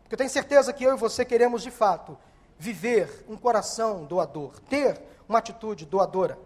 Porque 0.00 0.14
eu 0.14 0.16
tenho 0.16 0.30
certeza 0.30 0.72
que 0.72 0.82
eu 0.82 0.94
e 0.94 0.96
você 0.96 1.26
queremos 1.26 1.62
de 1.62 1.70
fato 1.70 2.16
viver 2.58 3.26
um 3.28 3.36
coração 3.36 4.06
doador, 4.06 4.58
ter 4.70 4.98
uma 5.28 5.38
atitude 5.40 5.84
doadora. 5.84 6.38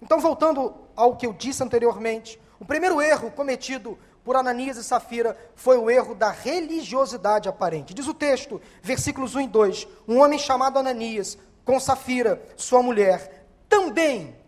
Então, 0.00 0.20
voltando 0.20 0.76
ao 0.94 1.16
que 1.16 1.26
eu 1.26 1.32
disse 1.32 1.64
anteriormente, 1.64 2.40
o 2.60 2.64
primeiro 2.64 3.02
erro 3.02 3.32
cometido 3.32 3.98
por 4.22 4.36
Ananias 4.36 4.76
e 4.76 4.84
Safira 4.84 5.36
foi 5.56 5.76
o 5.76 5.90
erro 5.90 6.14
da 6.14 6.30
religiosidade 6.30 7.48
aparente. 7.48 7.92
Diz 7.92 8.06
o 8.06 8.14
texto, 8.14 8.62
versículos 8.80 9.34
1 9.34 9.40
e 9.40 9.48
2: 9.48 9.88
Um 10.06 10.20
homem 10.20 10.38
chamado 10.38 10.78
Ananias, 10.78 11.36
com 11.64 11.80
Safira, 11.80 12.40
sua 12.56 12.80
mulher, 12.80 13.37
também 13.68 14.38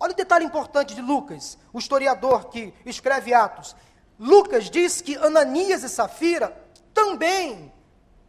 Olha 0.00 0.12
o 0.12 0.16
detalhe 0.16 0.44
importante 0.44 0.94
de 0.94 1.00
Lucas, 1.00 1.58
o 1.72 1.78
historiador 1.78 2.48
que 2.48 2.72
escreve 2.86 3.34
Atos. 3.34 3.74
Lucas 4.18 4.70
diz 4.70 5.00
que 5.00 5.16
Ananias 5.16 5.82
e 5.82 5.88
Safira 5.88 6.56
também 6.94 7.72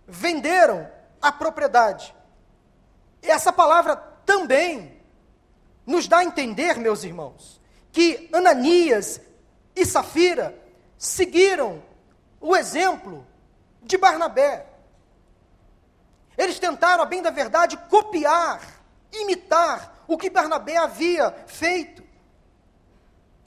venderam 0.08 0.90
a 1.22 1.32
propriedade. 1.32 2.16
Essa 3.22 3.54
palavra 3.54 3.96
também 4.26 5.00
nos 5.86 6.08
dá 6.08 6.20
a 6.20 6.24
entender, 6.24 6.78
meus 6.78 7.04
irmãos, 7.04 7.62
que 7.92 8.30
Ananias 8.34 9.22
e 9.76 9.86
Safira 9.86 10.56
seguiram 10.98 11.84
o 12.42 12.56
exemplo 12.56 13.26
de 13.84 13.98
Barnabé. 13.98 14.66
Eles 16.36 16.58
tentaram, 16.58 17.04
a 17.04 17.06
bem 17.06 17.22
da 17.22 17.30
verdade, 17.30 17.78
copiar, 17.90 18.62
imitar 19.12 19.99
o 20.10 20.18
que 20.18 20.30
Barnabé 20.30 20.76
havia 20.76 21.32
feito. 21.46 22.04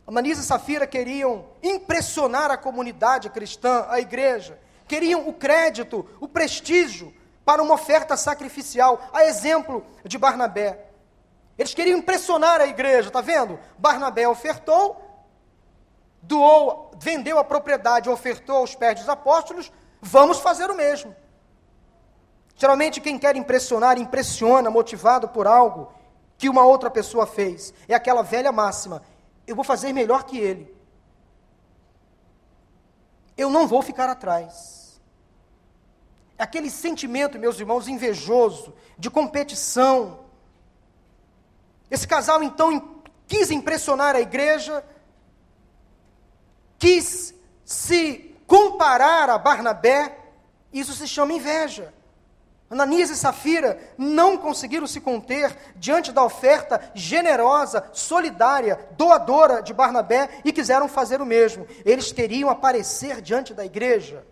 Ananias 0.07 0.39
e 0.39 0.45
Safira 0.45 0.87
queriam 0.87 1.45
impressionar 1.61 2.53
a 2.53 2.57
comunidade 2.57 3.29
cristã, 3.31 3.85
a 3.89 3.99
igreja, 3.99 4.59
queriam 4.87 5.29
o 5.29 5.33
crédito, 5.35 6.09
o 6.21 6.29
prestígio 6.29 7.13
para 7.45 7.61
uma 7.61 7.75
oferta 7.75 8.17
sacrificial, 8.17 9.01
a 9.13 9.25
exemplo 9.25 9.85
de 10.05 10.17
Barnabé. 10.17 10.87
Eles 11.59 11.75
queriam 11.75 11.99
impressionar 11.99 12.61
a 12.61 12.67
igreja, 12.67 13.09
está 13.09 13.21
vendo? 13.21 13.59
Barnabé 13.77 14.29
ofertou, 14.29 15.27
doou, 16.23 16.93
vendeu 16.97 17.41
a 17.41 17.45
propriedade, 17.45 18.09
ofertou 18.09 18.59
aos 18.59 18.77
pés 18.77 19.01
dos 19.01 19.09
apóstolos, 19.09 19.73
vamos 20.01 20.39
fazer 20.39 20.71
o 20.71 20.77
mesmo. 20.77 21.15
Geralmente, 22.55 23.01
quem 23.01 23.19
quer 23.19 23.35
impressionar, 23.35 23.99
impressiona, 23.99 24.71
motivado 24.71 25.29
por 25.29 25.49
algo 25.49 25.93
que 26.43 26.49
uma 26.49 26.65
outra 26.65 26.91
pessoa 26.91 27.25
fez. 27.25 27.73
É 27.87 27.95
aquela 27.95 28.21
velha 28.21 28.51
máxima: 28.51 29.01
eu 29.47 29.55
vou 29.55 29.65
fazer 29.65 29.93
melhor 29.93 30.25
que 30.25 30.37
ele. 30.37 30.77
Eu 33.37 33.49
não 33.49 33.69
vou 33.69 33.81
ficar 33.81 34.09
atrás. 34.09 35.01
Aquele 36.37 36.69
sentimento, 36.69 37.39
meus 37.39 37.61
irmãos, 37.61 37.87
invejoso, 37.87 38.75
de 38.99 39.09
competição. 39.09 40.25
Esse 41.89 42.09
casal 42.09 42.43
então 42.43 43.05
quis 43.29 43.53
impressionar 43.53 44.17
a 44.17 44.21
igreja, 44.21 44.85
quis 46.77 47.33
se 47.65 48.35
comparar 48.49 49.31
a 49.31 49.39
Barnabé, 49.39 50.19
isso 50.73 50.93
se 50.93 51.07
chama 51.07 51.35
inveja. 51.35 51.95
Ananias 52.73 53.11
e 53.11 53.17
Safira 53.17 53.79
não 53.99 54.39
conseguiram 54.39 54.87
se 54.87 54.99
conter 54.99 55.55
diante 55.77 56.11
da 56.11 56.25
oferta 56.25 56.81
generosa, 56.95 57.85
solidária, 57.93 58.89
doadora 58.93 59.61
de 59.63 59.75
Barnabé 59.75 60.41
e 60.43 60.51
quiseram 60.51 60.89
fazer 60.89 61.21
o 61.21 61.27
mesmo. 61.27 61.67
Eles 61.85 62.13
queriam 62.13 62.49
aparecer 62.49 63.21
diante 63.21 63.53
da 63.53 63.63
igreja. 63.63 64.27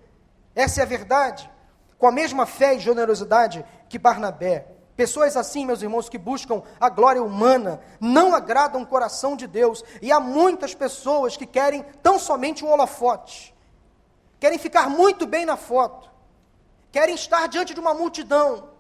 Essa 0.55 0.81
é 0.81 0.83
a 0.85 0.87
verdade. 0.87 1.51
Com 1.99 2.07
a 2.07 2.13
mesma 2.13 2.47
fé 2.47 2.75
e 2.75 2.81
generosidade 2.81 3.63
que 3.91 3.99
Barnabé. 3.99 4.69
Pessoas 4.97 5.37
assim, 5.37 5.67
meus 5.67 5.83
irmãos, 5.83 6.09
que 6.09 6.17
buscam 6.17 6.63
a 6.81 6.89
glória 6.89 7.23
humana, 7.23 7.79
não 8.01 8.35
agradam 8.35 8.81
o 8.81 8.87
coração 8.87 9.37
de 9.37 9.47
Deus. 9.47 9.85
E 10.01 10.11
há 10.11 10.19
muitas 10.19 10.75
pessoas 10.75 11.37
que 11.37 11.45
querem 11.45 11.85
tão 12.03 12.19
somente 12.19 12.65
um 12.65 12.71
holofote. 12.71 13.55
Querem 14.39 14.59
ficar 14.59 14.89
muito 14.89 15.27
bem 15.27 15.45
na 15.45 15.59
foto 15.59 16.10
querem 16.91 17.15
estar 17.15 17.47
diante 17.47 17.75
de 17.75 17.81
uma 17.81 17.95
multidão, 17.95 18.71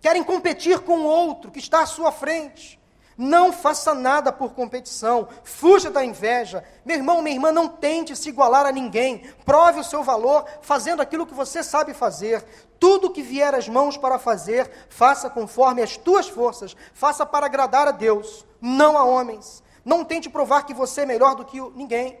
querem 0.00 0.22
competir 0.22 0.80
com 0.80 1.00
o 1.00 1.04
outro 1.04 1.50
que 1.50 1.58
está 1.58 1.82
à 1.82 1.86
sua 1.86 2.12
frente. 2.12 2.78
Não 3.20 3.52
faça 3.52 3.92
nada 3.94 4.30
por 4.30 4.52
competição, 4.52 5.26
fuja 5.42 5.90
da 5.90 6.04
inveja. 6.04 6.62
Meu 6.84 6.96
irmão, 6.96 7.20
minha 7.20 7.34
irmã, 7.34 7.50
não 7.50 7.66
tente 7.66 8.14
se 8.14 8.28
igualar 8.28 8.64
a 8.64 8.70
ninguém. 8.70 9.24
Prove 9.44 9.80
o 9.80 9.84
seu 9.84 10.04
valor 10.04 10.44
fazendo 10.62 11.02
aquilo 11.02 11.26
que 11.26 11.34
você 11.34 11.64
sabe 11.64 11.92
fazer. 11.92 12.44
Tudo 12.78 13.10
que 13.10 13.20
vier 13.20 13.52
às 13.56 13.68
mãos 13.68 13.96
para 13.96 14.20
fazer, 14.20 14.70
faça 14.88 15.28
conforme 15.28 15.82
as 15.82 15.96
tuas 15.96 16.28
forças. 16.28 16.76
Faça 16.94 17.26
para 17.26 17.46
agradar 17.46 17.88
a 17.88 17.90
Deus, 17.90 18.46
não 18.60 18.96
a 18.96 19.02
homens. 19.02 19.64
Não 19.84 20.04
tente 20.04 20.30
provar 20.30 20.62
que 20.64 20.72
você 20.72 21.00
é 21.00 21.06
melhor 21.06 21.34
do 21.34 21.44
que 21.44 21.60
ninguém. 21.74 22.20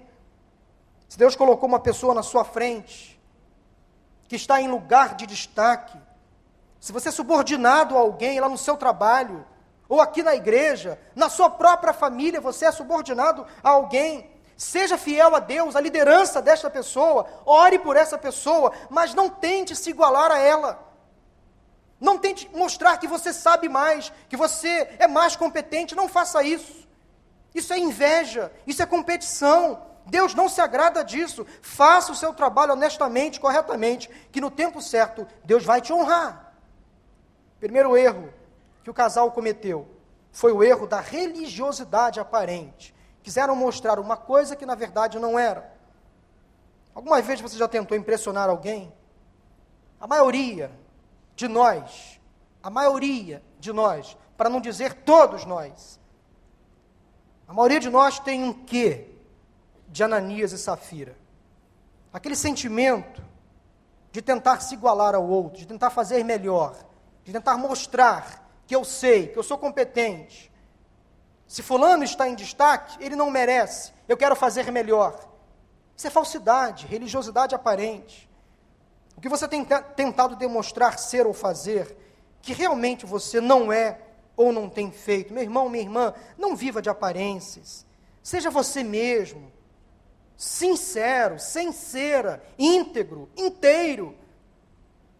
Se 1.08 1.16
Deus 1.16 1.36
colocou 1.36 1.68
uma 1.68 1.78
pessoa 1.78 2.12
na 2.12 2.24
sua 2.24 2.42
frente, 2.44 3.17
que 4.28 4.36
está 4.36 4.60
em 4.60 4.68
lugar 4.68 5.14
de 5.14 5.26
destaque, 5.26 5.98
se 6.78 6.92
você 6.92 7.08
é 7.08 7.12
subordinado 7.12 7.96
a 7.96 8.00
alguém 8.00 8.38
lá 8.38 8.48
no 8.48 8.58
seu 8.58 8.76
trabalho, 8.76 9.44
ou 9.88 10.00
aqui 10.00 10.22
na 10.22 10.34
igreja, 10.34 10.98
na 11.14 11.28
sua 11.28 11.48
própria 11.48 11.92
família, 11.92 12.40
você 12.40 12.66
é 12.66 12.70
subordinado 12.72 13.46
a 13.64 13.70
alguém, 13.70 14.30
seja 14.56 14.98
fiel 14.98 15.34
a 15.34 15.38
Deus, 15.38 15.74
à 15.74 15.80
liderança 15.80 16.42
desta 16.42 16.68
pessoa, 16.68 17.26
ore 17.46 17.78
por 17.78 17.96
essa 17.96 18.18
pessoa, 18.18 18.72
mas 18.90 19.14
não 19.14 19.30
tente 19.30 19.74
se 19.74 19.90
igualar 19.90 20.30
a 20.30 20.38
ela. 20.38 20.86
Não 21.98 22.18
tente 22.18 22.48
mostrar 22.54 22.98
que 22.98 23.08
você 23.08 23.32
sabe 23.32 23.68
mais, 23.68 24.12
que 24.28 24.36
você 24.36 24.88
é 24.98 25.08
mais 25.08 25.34
competente, 25.34 25.96
não 25.96 26.08
faça 26.08 26.42
isso. 26.42 26.86
Isso 27.54 27.72
é 27.72 27.78
inveja, 27.78 28.52
isso 28.66 28.82
é 28.82 28.86
competição. 28.86 29.87
Deus 30.08 30.34
não 30.34 30.48
se 30.48 30.60
agrada 30.60 31.04
disso. 31.04 31.46
Faça 31.60 32.12
o 32.12 32.16
seu 32.16 32.32
trabalho 32.32 32.72
honestamente, 32.72 33.38
corretamente, 33.38 34.08
que 34.32 34.40
no 34.40 34.50
tempo 34.50 34.80
certo 34.80 35.26
Deus 35.44 35.64
vai 35.64 35.80
te 35.80 35.92
honrar. 35.92 36.54
Primeiro 37.60 37.96
erro 37.96 38.32
que 38.82 38.90
o 38.90 38.94
casal 38.94 39.30
cometeu 39.32 39.86
foi 40.32 40.52
o 40.52 40.62
erro 40.62 40.86
da 40.86 41.00
religiosidade 41.00 42.20
aparente. 42.20 42.94
Quiseram 43.22 43.54
mostrar 43.54 43.98
uma 43.98 44.16
coisa 44.16 44.56
que 44.56 44.64
na 44.64 44.74
verdade 44.74 45.18
não 45.18 45.38
era. 45.38 45.76
Alguma 46.94 47.20
vez 47.20 47.40
você 47.40 47.56
já 47.56 47.68
tentou 47.68 47.96
impressionar 47.96 48.48
alguém? 48.48 48.92
A 50.00 50.06
maioria 50.06 50.70
de 51.36 51.48
nós, 51.48 52.20
a 52.62 52.70
maioria 52.70 53.42
de 53.58 53.72
nós, 53.72 54.16
para 54.36 54.48
não 54.48 54.60
dizer 54.60 54.94
todos 54.94 55.44
nós, 55.44 56.00
a 57.46 57.52
maioria 57.52 57.80
de 57.80 57.90
nós 57.90 58.18
tem 58.18 58.42
um 58.44 58.52
quê 58.52 59.17
de 59.88 60.04
Ananias 60.04 60.52
e 60.52 60.58
Safira? 60.58 61.16
Aquele 62.12 62.36
sentimento 62.36 63.22
de 64.12 64.22
tentar 64.22 64.60
se 64.60 64.74
igualar 64.74 65.14
ao 65.14 65.26
outro, 65.26 65.58
de 65.58 65.66
tentar 65.66 65.90
fazer 65.90 66.24
melhor, 66.24 66.76
de 67.24 67.32
tentar 67.32 67.56
mostrar 67.56 68.48
que 68.66 68.74
eu 68.74 68.84
sei, 68.84 69.28
que 69.28 69.38
eu 69.38 69.42
sou 69.42 69.58
competente. 69.58 70.50
Se 71.46 71.62
fulano 71.62 72.04
está 72.04 72.28
em 72.28 72.34
destaque, 72.34 73.02
ele 73.02 73.16
não 73.16 73.30
merece. 73.30 73.92
Eu 74.06 74.16
quero 74.16 74.36
fazer 74.36 74.70
melhor. 74.70 75.28
Isso 75.96 76.06
é 76.06 76.10
falsidade, 76.10 76.86
religiosidade 76.86 77.54
aparente. 77.54 78.28
O 79.16 79.20
que 79.20 79.28
você 79.28 79.48
tem 79.48 79.64
tentado 79.64 80.36
demonstrar 80.36 80.98
ser 80.98 81.26
ou 81.26 81.34
fazer, 81.34 81.96
que 82.40 82.52
realmente 82.52 83.04
você 83.04 83.40
não 83.40 83.72
é 83.72 84.00
ou 84.36 84.52
não 84.52 84.68
tem 84.68 84.92
feito. 84.92 85.34
Meu 85.34 85.42
irmão, 85.42 85.68
minha 85.68 85.82
irmã, 85.82 86.14
não 86.36 86.54
viva 86.54 86.80
de 86.80 86.88
aparências. 86.88 87.84
Seja 88.22 88.50
você 88.50 88.84
mesmo. 88.84 89.50
Sincero, 90.38 91.36
sincera, 91.40 92.40
íntegro, 92.56 93.28
inteiro. 93.36 94.14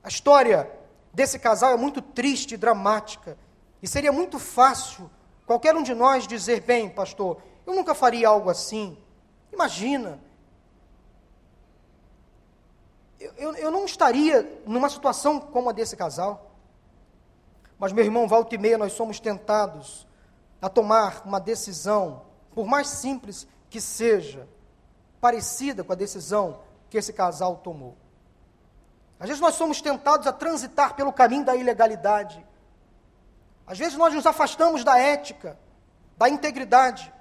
A 0.01 0.07
história 0.07 0.71
desse 1.13 1.41
casal 1.41 1.73
é 1.73 1.77
muito 1.77 2.01
triste 2.01 2.55
e 2.55 2.57
dramática. 2.57 3.37
E 3.83 3.89
seria 3.89 4.13
muito 4.13 4.39
fácil 4.39 5.11
qualquer 5.45 5.75
um 5.75 5.83
de 5.83 5.93
nós 5.93 6.25
dizer: 6.25 6.61
bem, 6.61 6.89
pastor, 6.89 7.43
eu 7.67 7.75
nunca 7.75 7.97
faria 7.97 8.29
algo 8.29 8.49
assim. 8.49 8.97
Imagina. 9.53 10.21
Eu, 13.19 13.33
eu, 13.37 13.55
eu 13.57 13.71
não 13.73 13.85
estaria 13.87 14.63
numa 14.65 14.89
situação 14.89 15.41
como 15.41 15.69
a 15.69 15.73
desse 15.73 15.97
casal. 15.97 16.53
Mas, 17.77 17.93
meu 17.93 18.05
irmão, 18.05 18.29
volta 18.29 18.55
e 18.55 18.59
meia, 18.59 18.79
nós 18.79 18.93
somos 18.93 19.19
tentados 19.19 20.07
a 20.63 20.69
tomar 20.69 21.23
uma 21.25 21.41
decisão, 21.41 22.23
por 22.55 22.69
mais 22.69 22.87
simples 22.87 23.49
que 23.69 23.81
seja, 23.81 24.49
parecida 25.21 25.83
com 25.85 25.93
a 25.93 25.97
decisão 25.97 26.61
que 26.89 26.99
esse 26.99 27.13
casal 27.13 27.57
tomou. 27.57 27.97
Às 29.21 29.29
vezes 29.29 29.41
nós 29.41 29.55
somos 29.55 29.81
tentados 29.81 30.27
a 30.27 30.33
transitar 30.33 30.95
pelo 30.95 31.13
caminho 31.13 31.45
da 31.45 31.57
ilegalidade. 31.57 32.45
Às 33.67 33.79
vezes 33.79 33.99
nós 33.99 34.15
nos 34.15 34.27
afastamos 34.27 34.85
da 34.85 34.99
ética, 34.99 35.59
da 36.17 36.29
integridade. 36.29 37.13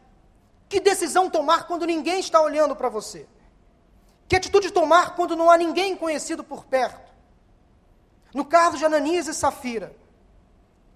Que 0.70 0.80
decisão 0.80 1.30
tomar 1.30 1.66
quando 1.66 1.86
ninguém 1.86 2.20
está 2.20 2.40
olhando 2.40 2.76
para 2.76 2.90
você? 2.90 3.28
Que 4.28 4.36
atitude 4.36 4.72
tomar 4.72 5.16
quando 5.16 5.36
não 5.36 5.50
há 5.50 5.58
ninguém 5.58 5.96
conhecido 5.96 6.44
por 6.44 6.66
perto? 6.66 7.12
No 8.34 8.46
caso 8.46 8.78
de 8.78 8.86
Ananias 8.86 9.28
e 9.28 9.34
Safira, 9.34 9.96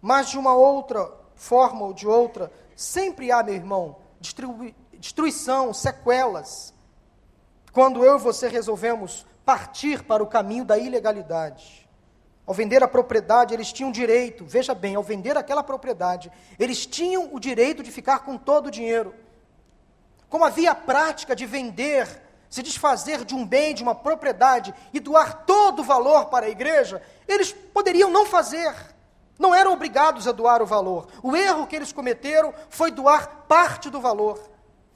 mas 0.02 0.30
de 0.30 0.38
uma 0.38 0.54
outra 0.54 1.12
forma 1.36 1.86
ou 1.86 1.94
de 1.94 2.08
outra, 2.08 2.52
sempre 2.76 3.32
há, 3.32 3.42
meu 3.42 3.56
irmão, 3.56 3.96
destruição, 5.00 5.74
sequelas, 5.74 6.74
quando 7.72 8.04
eu 8.04 8.18
e 8.18 8.20
você 8.20 8.48
resolvemos 8.48 9.26
partir 9.46 10.04
para 10.04 10.24
o 10.24 10.28
caminho 10.28 10.66
da 10.66 10.78
ilegalidade. 10.78 11.90
Ao 12.46 12.54
vender 12.54 12.84
a 12.84 12.88
propriedade, 12.88 13.54
eles 13.54 13.72
tinham 13.72 13.92
direito, 13.92 14.46
veja 14.46 14.74
bem, 14.74 14.96
ao 14.96 15.04
vender 15.04 15.38
aquela 15.38 15.64
propriedade, 15.64 16.32
eles 16.60 16.86
tinham 16.86 17.30
o 17.34 17.40
direito 17.40 17.82
de 17.82 17.92
ficar 17.92 18.20
com 18.20 18.38
todo 18.38 18.68
o 18.68 18.72
dinheiro. 18.72 19.14
Como 20.28 20.44
havia 20.44 20.72
a 20.72 20.76
prática 20.76 21.36
de 21.36 21.46
vender, 21.46 22.08
se 22.50 22.62
desfazer 22.62 23.24
de 23.24 23.36
um 23.36 23.46
bem, 23.46 23.74
de 23.74 23.84
uma 23.84 23.96
propriedade 23.96 24.74
e 24.94 25.00
doar 25.00 25.46
todo 25.46 25.80
o 25.80 25.84
valor 25.84 26.26
para 26.26 26.48
a 26.48 26.50
igreja, 26.50 27.02
eles 27.28 27.52
poderiam 27.52 28.10
não 28.10 28.26
fazer. 28.26 28.74
Não 29.40 29.56
eram 29.56 29.74
obrigados 29.74 30.28
a 30.28 30.32
doar 30.32 30.62
o 30.62 30.66
valor. 30.66 31.08
O 31.24 31.36
erro 31.36 31.66
que 31.66 31.76
eles 31.76 31.92
cometeram 31.92 32.54
foi 32.70 32.92
doar 32.92 33.46
parte 33.48 33.90
do 33.90 34.00
valor. 34.00 34.40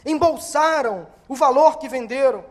Embolsaram 0.05 1.07
o 1.27 1.35
valor 1.35 1.79
que 1.79 1.89
venderam. 1.89 2.43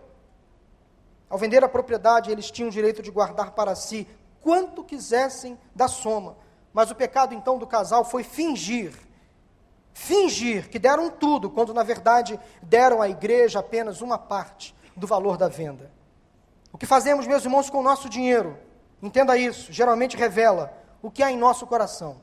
Ao 1.34 1.38
vender 1.38 1.64
a 1.64 1.68
propriedade, 1.68 2.30
eles 2.30 2.48
tinham 2.48 2.68
o 2.68 2.72
direito 2.72 3.02
de 3.02 3.10
guardar 3.10 3.50
para 3.56 3.74
si 3.74 4.06
quanto 4.40 4.84
quisessem 4.84 5.58
da 5.74 5.88
soma. 5.88 6.36
Mas 6.72 6.92
o 6.92 6.94
pecado 6.94 7.34
então 7.34 7.58
do 7.58 7.66
casal 7.66 8.04
foi 8.04 8.22
fingir. 8.22 8.94
Fingir 9.92 10.70
que 10.70 10.78
deram 10.78 11.10
tudo, 11.10 11.50
quando 11.50 11.74
na 11.74 11.82
verdade 11.82 12.38
deram 12.62 13.02
à 13.02 13.08
igreja 13.08 13.58
apenas 13.58 14.00
uma 14.00 14.16
parte 14.16 14.76
do 14.94 15.08
valor 15.08 15.36
da 15.36 15.48
venda. 15.48 15.90
O 16.72 16.78
que 16.78 16.86
fazemos, 16.86 17.26
meus 17.26 17.44
irmãos, 17.44 17.68
com 17.68 17.80
o 17.80 17.82
nosso 17.82 18.08
dinheiro, 18.08 18.56
entenda 19.02 19.36
isso, 19.36 19.72
geralmente 19.72 20.16
revela 20.16 20.72
o 21.02 21.10
que 21.10 21.20
há 21.20 21.32
em 21.32 21.36
nosso 21.36 21.66
coração. 21.66 22.20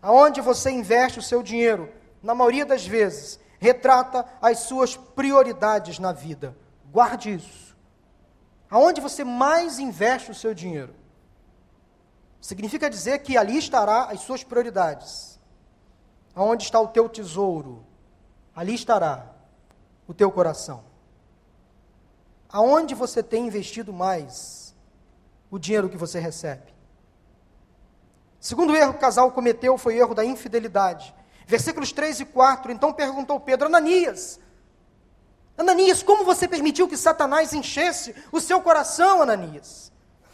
Aonde 0.00 0.40
você 0.40 0.70
investe 0.70 1.18
o 1.18 1.22
seu 1.22 1.42
dinheiro, 1.42 1.92
na 2.22 2.34
maioria 2.34 2.64
das 2.64 2.86
vezes, 2.86 3.38
retrata 3.58 4.24
as 4.40 4.60
suas 4.60 4.96
prioridades 4.96 5.98
na 5.98 6.12
vida. 6.12 6.56
Guarde 6.90 7.34
isso. 7.34 7.67
Aonde 8.70 9.00
você 9.00 9.24
mais 9.24 9.78
investe 9.78 10.30
o 10.30 10.34
seu 10.34 10.52
dinheiro? 10.52 10.94
Significa 12.40 12.90
dizer 12.90 13.20
que 13.20 13.36
ali 13.36 13.56
estará 13.58 14.04
as 14.04 14.20
suas 14.20 14.44
prioridades. 14.44 15.40
Aonde 16.34 16.64
está 16.64 16.80
o 16.80 16.88
teu 16.88 17.08
tesouro? 17.08 17.84
Ali 18.54 18.74
estará 18.74 19.26
o 20.06 20.14
teu 20.14 20.30
coração. 20.30 20.84
Aonde 22.48 22.94
você 22.94 23.22
tem 23.22 23.46
investido 23.46 23.92
mais 23.92 24.74
o 25.50 25.58
dinheiro 25.58 25.88
que 25.88 25.96
você 25.96 26.18
recebe? 26.18 26.74
Segundo 28.40 28.76
erro 28.76 28.92
que 28.92 28.98
o 28.98 29.00
casal 29.00 29.32
cometeu 29.32 29.76
foi 29.76 29.94
o 29.94 29.98
erro 29.98 30.14
da 30.14 30.24
infidelidade. 30.24 31.14
Versículos 31.46 31.92
3 31.92 32.20
e 32.20 32.24
4. 32.24 32.70
Então 32.70 32.92
perguntou 32.92 33.40
Pedro: 33.40 33.66
Ananias, 33.66 34.38
Ananias, 35.58 36.04
como 36.04 36.24
você 36.24 36.46
permitiu 36.46 36.86
que 36.86 36.96
Satanás 36.96 37.52
enchesse 37.52 38.14
o 38.30 38.40
seu 38.40 38.62
coração, 38.62 39.20
Ananias? 39.20 39.90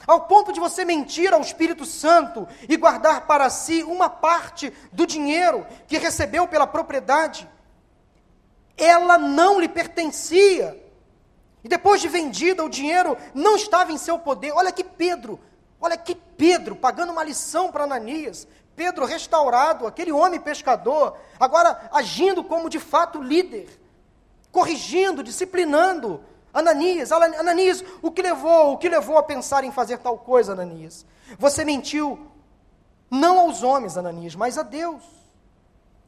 Ao 0.07 0.21
ponto 0.21 0.53
de 0.53 0.61
você 0.61 0.85
mentir 0.85 1.33
ao 1.33 1.41
Espírito 1.41 1.87
Santo 1.87 2.47
e 2.69 2.77
guardar 2.77 3.27
para 3.27 3.49
si 3.49 3.83
uma 3.83 4.11
parte 4.11 4.71
do 4.93 5.07
dinheiro 5.07 5.67
que 5.89 5.97
recebeu 5.97 6.47
pela 6.47 6.67
propriedade. 6.67 7.49
Ela 8.77 9.17
não 9.17 9.59
lhe 9.59 9.69
pertencia. 9.69 10.79
E 11.65 11.69
depois 11.69 12.03
de 12.03 12.09
vendida, 12.09 12.63
o 12.63 12.69
dinheiro 12.69 13.17
não 13.33 13.57
estava 13.57 13.93
em 13.93 13.97
seu 13.97 14.19
poder. 14.19 14.53
Olha 14.53 14.71
que 14.71 14.85
Pedro, 14.85 15.41
olha 15.81 15.97
que 15.97 16.15
Pedro 16.15 16.77
pagando 16.77 17.13
uma 17.13 17.25
lição 17.25 17.73
para 17.73 17.85
Ananias. 17.85 18.47
Pedro 18.77 19.07
restaurado, 19.07 19.87
aquele 19.87 20.13
homem 20.13 20.39
pescador, 20.39 21.17
agora 21.41 21.89
agindo 21.91 22.45
como 22.45 22.69
de 22.69 22.79
fato 22.79 23.23
líder 23.23 23.84
corrigindo, 24.55 25.25
disciplinando 25.25 26.21
Ananias. 26.53 27.11
Ananias, 27.11 27.85
o 28.01 28.13
que 28.13 28.23
levou, 28.23 28.75
o 28.75 28.79
que 28.79 28.89
levou 28.89 29.19
a 29.19 29.23
pensar 29.25 29.65
em 29.65 29.73
fazer 29.73 29.99
tal 29.99 30.17
coisa, 30.17 30.53
Ananias? 30.53 31.05
Você 31.37 31.65
mentiu 31.65 32.31
não 33.11 33.41
aos 33.41 33.65
homens, 33.65 33.97
Ananias, 33.97 34.37
mas 34.37 34.57
a 34.57 34.63
Deus. 34.63 35.03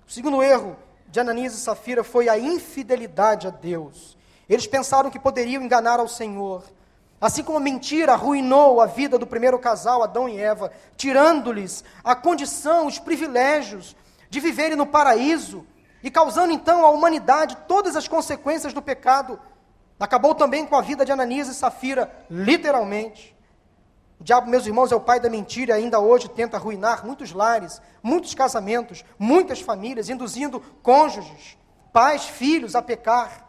O 0.06 0.12
segundo 0.12 0.40
erro 0.40 0.76
de 1.08 1.18
Ananias 1.18 1.54
e 1.54 1.58
Safira 1.58 2.04
foi 2.04 2.28
a 2.28 2.38
infidelidade 2.38 3.48
a 3.48 3.50
Deus. 3.50 4.16
Eles 4.48 4.68
pensaram 4.68 5.10
que 5.10 5.18
poderiam 5.18 5.64
enganar 5.64 5.98
ao 5.98 6.06
Senhor. 6.06 6.62
Assim 7.20 7.42
como 7.42 7.58
a 7.58 7.60
mentira 7.60 8.12
arruinou 8.12 8.80
a 8.80 8.86
vida 8.86 9.18
do 9.18 9.26
primeiro 9.26 9.58
casal, 9.58 10.04
Adão 10.04 10.28
e 10.28 10.38
Eva, 10.38 10.70
tirando-lhes 10.96 11.82
a 12.04 12.14
condição, 12.14 12.86
os 12.86 13.00
privilégios 13.00 13.96
de 14.30 14.38
viverem 14.38 14.76
no 14.76 14.86
paraíso, 14.86 15.66
e 16.06 16.10
causando 16.10 16.52
então 16.52 16.86
à 16.86 16.90
humanidade 16.90 17.56
todas 17.66 17.96
as 17.96 18.06
consequências 18.06 18.72
do 18.72 18.80
pecado. 18.80 19.40
Acabou 19.98 20.36
também 20.36 20.64
com 20.64 20.76
a 20.76 20.80
vida 20.80 21.04
de 21.04 21.10
Ananias 21.10 21.48
e 21.48 21.54
Safira, 21.54 22.08
literalmente. 22.30 23.36
O 24.20 24.22
diabo, 24.22 24.48
meus 24.48 24.64
irmãos, 24.66 24.92
é 24.92 24.94
o 24.94 25.00
pai 25.00 25.18
da 25.18 25.28
mentira 25.28 25.76
e 25.76 25.82
ainda 25.82 25.98
hoje 25.98 26.28
tenta 26.28 26.56
arruinar 26.56 27.04
muitos 27.04 27.32
lares, 27.32 27.82
muitos 28.04 28.34
casamentos, 28.34 29.04
muitas 29.18 29.60
famílias, 29.60 30.08
induzindo 30.08 30.60
cônjuges, 30.80 31.58
pais, 31.92 32.24
filhos 32.24 32.76
a 32.76 32.82
pecar, 32.82 33.44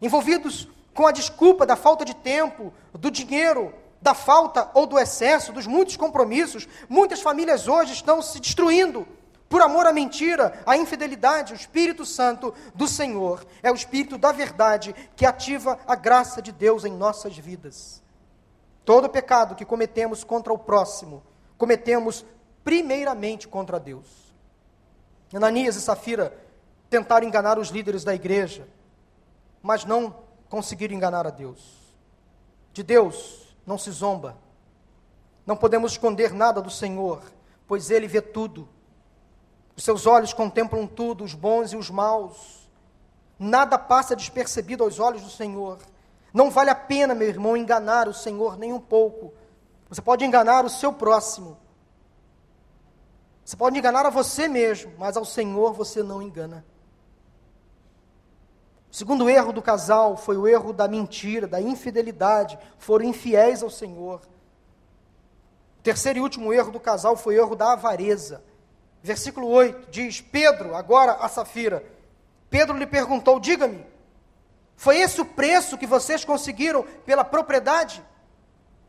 envolvidos 0.00 0.66
com 0.94 1.06
a 1.06 1.12
desculpa 1.12 1.66
da 1.66 1.76
falta 1.76 2.06
de 2.06 2.16
tempo, 2.16 2.72
do 2.94 3.10
dinheiro, 3.10 3.74
da 4.00 4.14
falta 4.14 4.70
ou 4.72 4.86
do 4.86 4.98
excesso, 4.98 5.52
dos 5.52 5.66
muitos 5.66 5.98
compromissos. 5.98 6.66
Muitas 6.88 7.20
famílias 7.20 7.68
hoje 7.68 7.92
estão 7.92 8.22
se 8.22 8.40
destruindo 8.40 9.06
por 9.48 9.62
amor 9.62 9.86
à 9.86 9.92
mentira, 9.92 10.62
à 10.66 10.76
infidelidade. 10.76 11.52
O 11.52 11.56
Espírito 11.56 12.04
Santo 12.04 12.52
do 12.74 12.88
Senhor 12.88 13.46
é 13.62 13.70
o 13.70 13.74
Espírito 13.74 14.18
da 14.18 14.32
verdade 14.32 14.94
que 15.14 15.26
ativa 15.26 15.78
a 15.86 15.94
graça 15.94 16.42
de 16.42 16.52
Deus 16.52 16.84
em 16.84 16.92
nossas 16.92 17.36
vidas. 17.36 18.02
Todo 18.84 19.08
pecado 19.08 19.54
que 19.54 19.64
cometemos 19.64 20.24
contra 20.24 20.52
o 20.52 20.58
próximo, 20.58 21.22
cometemos 21.58 22.24
primeiramente 22.62 23.48
contra 23.48 23.80
Deus. 23.80 24.34
Ananias 25.34 25.76
e 25.76 25.80
Safira 25.80 26.36
tentaram 26.88 27.26
enganar 27.26 27.58
os 27.58 27.68
líderes 27.68 28.04
da 28.04 28.14
igreja, 28.14 28.68
mas 29.62 29.84
não 29.84 30.16
conseguiram 30.48 30.94
enganar 30.94 31.26
a 31.26 31.30
Deus. 31.30 31.76
De 32.72 32.82
Deus 32.82 33.56
não 33.66 33.76
se 33.76 33.90
zomba. 33.90 34.36
Não 35.44 35.56
podemos 35.56 35.92
esconder 35.92 36.32
nada 36.32 36.60
do 36.60 36.70
Senhor, 36.70 37.22
pois 37.66 37.90
Ele 37.90 38.06
vê 38.06 38.20
tudo. 38.20 38.68
Os 39.76 39.84
seus 39.84 40.06
olhos 40.06 40.32
contemplam 40.32 40.86
tudo, 40.86 41.22
os 41.22 41.34
bons 41.34 41.72
e 41.72 41.76
os 41.76 41.90
maus. 41.90 42.68
Nada 43.38 43.78
passa 43.78 44.16
despercebido 44.16 44.82
aos 44.82 44.98
olhos 44.98 45.22
do 45.22 45.28
Senhor. 45.28 45.78
Não 46.32 46.50
vale 46.50 46.70
a 46.70 46.74
pena, 46.74 47.14
meu 47.14 47.28
irmão, 47.28 47.56
enganar 47.56 48.08
o 48.08 48.14
Senhor 48.14 48.56
nem 48.56 48.72
um 48.72 48.80
pouco. 48.80 49.34
Você 49.88 50.00
pode 50.00 50.24
enganar 50.24 50.64
o 50.64 50.70
seu 50.70 50.92
próximo. 50.92 51.58
Você 53.44 53.56
pode 53.56 53.78
enganar 53.78 54.06
a 54.06 54.10
você 54.10 54.48
mesmo, 54.48 54.92
mas 54.98 55.16
ao 55.16 55.24
Senhor 55.24 55.74
você 55.74 56.02
não 56.02 56.22
engana. 56.22 56.64
O 58.90 58.96
segundo 58.96 59.28
erro 59.28 59.52
do 59.52 59.60
casal 59.60 60.16
foi 60.16 60.38
o 60.38 60.48
erro 60.48 60.72
da 60.72 60.88
mentira, 60.88 61.46
da 61.46 61.60
infidelidade. 61.60 62.58
Foram 62.78 63.04
infiéis 63.04 63.62
ao 63.62 63.68
Senhor. 63.68 64.22
O 65.78 65.82
terceiro 65.82 66.18
e 66.18 66.22
último 66.22 66.52
erro 66.52 66.72
do 66.72 66.80
casal 66.80 67.14
foi 67.14 67.36
o 67.36 67.42
erro 67.42 67.54
da 67.54 67.72
avareza. 67.72 68.42
Versículo 69.02 69.48
8 69.48 69.90
diz: 69.90 70.20
Pedro, 70.20 70.74
agora 70.74 71.12
a 71.12 71.28
Safira. 71.28 71.84
Pedro 72.50 72.76
lhe 72.76 72.86
perguntou: 72.86 73.40
Diga-me, 73.40 73.84
foi 74.76 74.98
esse 74.98 75.20
o 75.20 75.24
preço 75.24 75.78
que 75.78 75.86
vocês 75.86 76.24
conseguiram 76.24 76.82
pela 77.04 77.24
propriedade? 77.24 78.02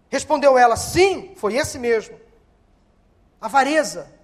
Respondeu 0.09 0.57
ela: 0.57 0.75
Sim, 0.75 1.33
foi 1.35 1.55
esse 1.55 1.79
mesmo. 1.79 2.19
Avareza. 3.39 4.15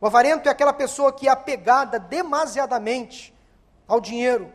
O 0.00 0.06
avarento 0.06 0.48
é 0.48 0.52
aquela 0.52 0.72
pessoa 0.72 1.12
que 1.12 1.28
é 1.28 1.30
apegada 1.30 1.96
demasiadamente 1.98 3.32
ao 3.86 4.00
dinheiro, 4.00 4.52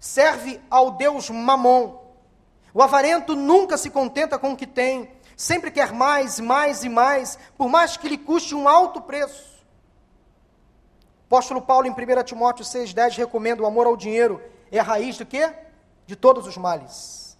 serve 0.00 0.60
ao 0.70 0.92
Deus 0.92 1.28
Mamon. 1.28 2.00
O 2.72 2.82
avarento 2.82 3.36
nunca 3.36 3.76
se 3.76 3.90
contenta 3.90 4.38
com 4.38 4.52
o 4.52 4.56
que 4.56 4.66
tem, 4.66 5.12
sempre 5.36 5.70
quer 5.70 5.92
mais, 5.92 6.40
mais 6.40 6.84
e 6.84 6.88
mais, 6.88 7.38
por 7.58 7.68
mais 7.68 7.98
que 7.98 8.08
lhe 8.08 8.16
custe 8.16 8.54
um 8.54 8.66
alto 8.66 9.02
preço. 9.02 9.51
Apóstolo 11.32 11.62
Paulo, 11.62 11.86
em 11.86 11.90
1 11.90 12.24
Timóteo 12.24 12.62
6,10, 12.62 13.16
recomenda 13.16 13.62
o 13.62 13.66
amor 13.66 13.86
ao 13.86 13.96
dinheiro 13.96 14.38
é 14.70 14.78
a 14.78 14.82
raiz 14.82 15.16
do 15.16 15.24
quê? 15.24 15.50
De 16.06 16.14
todos 16.14 16.46
os 16.46 16.58
males. 16.58 17.38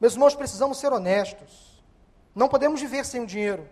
Meus 0.00 0.14
irmãos, 0.14 0.34
precisamos 0.34 0.78
ser 0.78 0.92
honestos. 0.92 1.80
Não 2.34 2.48
podemos 2.48 2.80
viver 2.80 3.06
sem 3.06 3.22
o 3.22 3.26
dinheiro. 3.26 3.64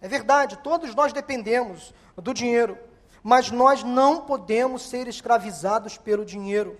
É 0.00 0.08
verdade, 0.08 0.58
todos 0.58 0.92
nós 0.92 1.12
dependemos 1.12 1.94
do 2.16 2.34
dinheiro, 2.34 2.76
mas 3.22 3.52
nós 3.52 3.84
não 3.84 4.22
podemos 4.22 4.82
ser 4.82 5.06
escravizados 5.06 5.96
pelo 5.96 6.24
dinheiro. 6.24 6.76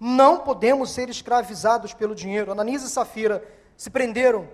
Não 0.00 0.38
podemos 0.38 0.90
ser 0.90 1.08
escravizados 1.08 1.94
pelo 1.94 2.12
dinheiro. 2.12 2.50
Ananias 2.50 2.82
e 2.82 2.90
Safira 2.90 3.40
se 3.76 3.88
prenderam 3.88 4.48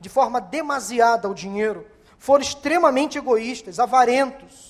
de 0.00 0.08
forma 0.08 0.40
demasiada 0.40 1.28
ao 1.28 1.34
dinheiro, 1.34 1.86
foram 2.18 2.42
extremamente 2.42 3.16
egoístas, 3.16 3.78
avarentos, 3.78 4.65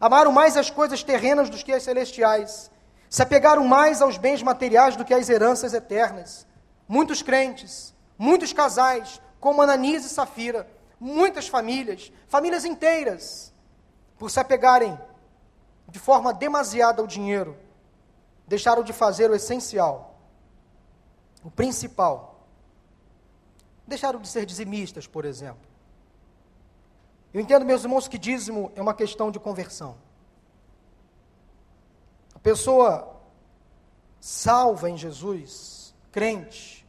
amaram 0.00 0.32
mais 0.32 0.56
as 0.56 0.70
coisas 0.70 1.02
terrenas 1.02 1.50
do 1.50 1.56
que 1.56 1.72
as 1.72 1.82
celestiais 1.82 2.70
se 3.08 3.22
apegaram 3.22 3.64
mais 3.64 4.02
aos 4.02 4.18
bens 4.18 4.42
materiais 4.42 4.96
do 4.96 5.04
que 5.04 5.14
às 5.14 5.28
heranças 5.28 5.72
eternas. 5.72 6.46
Muitos 6.86 7.22
crentes, 7.22 7.94
muitos 8.18 8.52
casais, 8.52 9.20
como 9.40 9.62
Ananias 9.62 10.04
e 10.04 10.08
Safira, 10.08 10.68
muitas 11.00 11.48
famílias, 11.48 12.12
famílias 12.26 12.64
inteiras, 12.64 13.52
por 14.18 14.30
se 14.30 14.40
apegarem 14.40 14.98
de 15.88 15.98
forma 15.98 16.34
demasiada 16.34 17.00
ao 17.00 17.06
dinheiro, 17.06 17.56
deixaram 18.46 18.82
de 18.82 18.92
fazer 18.92 19.30
o 19.30 19.34
essencial, 19.34 20.18
o 21.42 21.50
principal. 21.50 22.46
Deixaram 23.86 24.20
de 24.20 24.28
ser 24.28 24.44
dizimistas, 24.44 25.06
por 25.06 25.24
exemplo. 25.24 25.67
Eu 27.32 27.40
entendo, 27.40 27.64
meus 27.64 27.82
irmãos, 27.82 28.08
que 28.08 28.18
dízimo 28.18 28.72
é 28.74 28.80
uma 28.80 28.94
questão 28.94 29.30
de 29.30 29.38
conversão. 29.38 29.96
A 32.34 32.38
pessoa 32.38 33.16
salva 34.20 34.88
em 34.88 34.96
Jesus, 34.96 35.94
crente, 36.10 36.86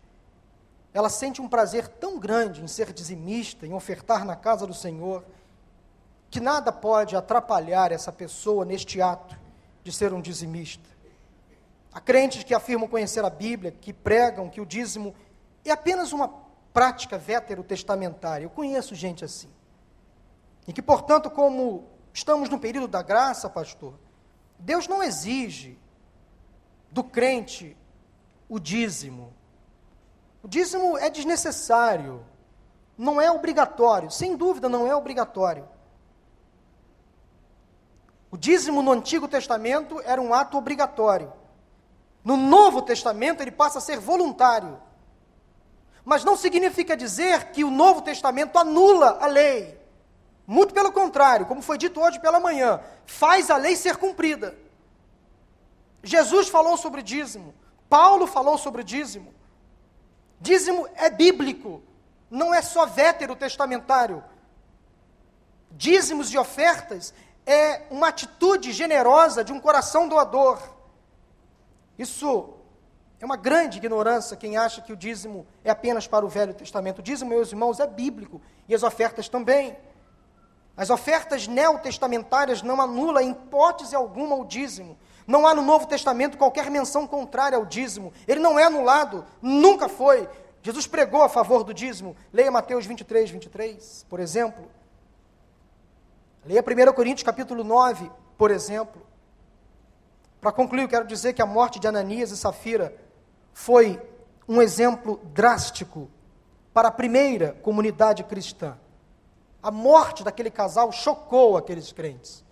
ela 0.93 1.09
sente 1.09 1.41
um 1.41 1.47
prazer 1.47 1.87
tão 1.87 2.17
grande 2.17 2.63
em 2.63 2.67
ser 2.67 2.93
dizimista, 2.93 3.67
em 3.67 3.73
ofertar 3.73 4.25
na 4.25 4.35
casa 4.35 4.65
do 4.65 4.73
Senhor, 4.73 5.23
que 6.29 6.39
nada 6.39 6.71
pode 6.71 7.15
atrapalhar 7.15 7.91
essa 7.91 8.11
pessoa 8.11 8.63
neste 8.63 9.01
ato 9.01 9.37
de 9.83 9.91
ser 9.91 10.13
um 10.13 10.21
dizimista. 10.21 10.87
Há 11.91 11.99
crentes 11.99 12.43
que 12.43 12.53
afirmam 12.53 12.87
conhecer 12.87 13.23
a 13.25 13.29
Bíblia, 13.29 13.71
que 13.71 13.91
pregam 13.91 14.49
que 14.49 14.61
o 14.61 14.65
dízimo 14.65 15.13
é 15.65 15.71
apenas 15.71 16.13
uma 16.13 16.27
prática 16.73 17.17
veterotestamentária. 17.17 18.45
Eu 18.45 18.49
conheço 18.49 18.95
gente 18.95 19.25
assim. 19.25 19.49
E 20.69 20.71
que, 20.71 20.83
portanto, 20.83 21.31
como 21.31 21.87
estamos 22.13 22.47
no 22.47 22.59
período 22.59 22.87
da 22.87 23.01
graça, 23.01 23.49
pastor, 23.49 23.95
Deus 24.59 24.87
não 24.87 25.01
exige 25.01 25.79
do 26.91 27.03
crente 27.03 27.75
o 28.47 28.59
dízimo. 28.59 29.33
O 30.43 30.47
dízimo 30.47 30.95
é 30.95 31.09
desnecessário, 31.09 32.23
não 32.95 33.19
é 33.19 33.31
obrigatório, 33.31 34.11
sem 34.11 34.35
dúvida 34.35 34.69
não 34.69 34.85
é 34.85 34.95
obrigatório. 34.95 35.67
O 38.29 38.37
dízimo 38.37 38.83
no 38.83 38.91
Antigo 38.91 39.27
Testamento 39.27 39.99
era 40.01 40.21
um 40.21 40.35
ato 40.35 40.55
obrigatório. 40.55 41.33
No 42.23 42.37
Novo 42.37 42.83
Testamento 42.83 43.41
ele 43.41 43.49
passa 43.49 43.79
a 43.79 43.81
ser 43.81 43.97
voluntário. 43.97 44.79
Mas 46.05 46.23
não 46.23 46.37
significa 46.37 46.95
dizer 46.95 47.45
que 47.53 47.63
o 47.63 47.71
Novo 47.71 48.03
Testamento 48.03 48.59
anula 48.59 49.17
a 49.19 49.25
lei. 49.25 49.79
Muito 50.49 50.73
pelo 50.73 50.91
contrário, 50.91 51.45
como 51.45 51.61
foi 51.61 51.77
dito 51.77 52.01
hoje 52.01 52.19
pela 52.19 52.39
manhã, 52.39 52.81
faz 53.05 53.51
a 53.51 53.55
lei 53.55 53.75
ser 53.75 53.97
cumprida. 53.97 54.57
Jesus 56.01 56.49
falou 56.49 56.75
sobre 56.75 57.03
dízimo, 57.03 57.53
Paulo 57.87 58.25
falou 58.25 58.57
sobre 58.57 58.83
dízimo. 58.83 59.31
Dízimo 60.41 60.89
é 60.95 61.07
bíblico, 61.07 61.83
não 62.31 62.51
é 62.51 62.63
só 62.63 62.87
vétero 62.87 63.35
testamentário. 63.35 64.23
Dízimos 65.69 66.33
e 66.33 66.37
ofertas 66.39 67.13
é 67.45 67.83
uma 67.91 68.07
atitude 68.07 68.71
generosa 68.71 69.43
de 69.43 69.53
um 69.53 69.59
coração 69.59 70.07
doador. 70.07 70.59
Isso 71.95 72.55
é 73.19 73.25
uma 73.25 73.37
grande 73.37 73.77
ignorância 73.77 74.35
quem 74.35 74.57
acha 74.57 74.81
que 74.81 74.93
o 74.93 74.97
dízimo 74.97 75.45
é 75.63 75.69
apenas 75.69 76.07
para 76.07 76.25
o 76.25 76.29
Velho 76.29 76.55
Testamento. 76.55 76.99
O 76.99 77.03
dízimo, 77.03 77.29
meus 77.29 77.51
irmãos, 77.51 77.79
é 77.79 77.85
bíblico 77.85 78.41
e 78.67 78.73
as 78.73 78.81
ofertas 78.81 79.29
também. 79.29 79.77
As 80.79 80.89
ofertas 80.89 81.45
neotestamentárias 81.45 82.61
não 82.61 82.79
anulam 82.79 83.21
em 83.21 83.31
hipótese 83.31 83.93
alguma 83.93 84.37
o 84.37 84.45
dízimo. 84.45 84.97
Não 85.27 85.45
há 85.45 85.53
no 85.53 85.61
Novo 85.61 85.85
Testamento 85.85 86.37
qualquer 86.37 86.71
menção 86.71 87.05
contrária 87.05 87.57
ao 87.57 87.65
dízimo. 87.65 88.13
Ele 88.25 88.39
não 88.39 88.57
é 88.57 88.63
anulado, 88.63 89.25
nunca 89.41 89.89
foi. 89.89 90.25
Jesus 90.63 90.87
pregou 90.87 91.21
a 91.21 91.27
favor 91.27 91.65
do 91.65 91.73
dízimo. 91.73 92.15
Leia 92.31 92.49
Mateus 92.49 92.85
23, 92.85 93.29
23, 93.29 94.05
por 94.09 94.21
exemplo. 94.21 94.71
Leia 96.45 96.63
1 96.63 96.93
Coríntios 96.93 97.25
capítulo 97.25 97.61
9, 97.61 98.09
por 98.37 98.49
exemplo. 98.49 99.05
Para 100.39 100.53
concluir, 100.53 100.87
quero 100.87 101.05
dizer 101.05 101.33
que 101.33 101.41
a 101.41 101.45
morte 101.45 101.77
de 101.77 101.89
Ananias 101.89 102.31
e 102.31 102.37
Safira 102.37 102.95
foi 103.51 104.01
um 104.47 104.61
exemplo 104.61 105.19
drástico 105.33 106.09
para 106.73 106.87
a 106.87 106.91
primeira 106.91 107.51
comunidade 107.61 108.23
cristã. 108.23 108.77
A 109.61 109.71
morte 109.71 110.23
daquele 110.23 110.49
casal 110.49 110.91
chocou 110.91 111.57
aqueles 111.57 111.91
crentes. 111.91 112.43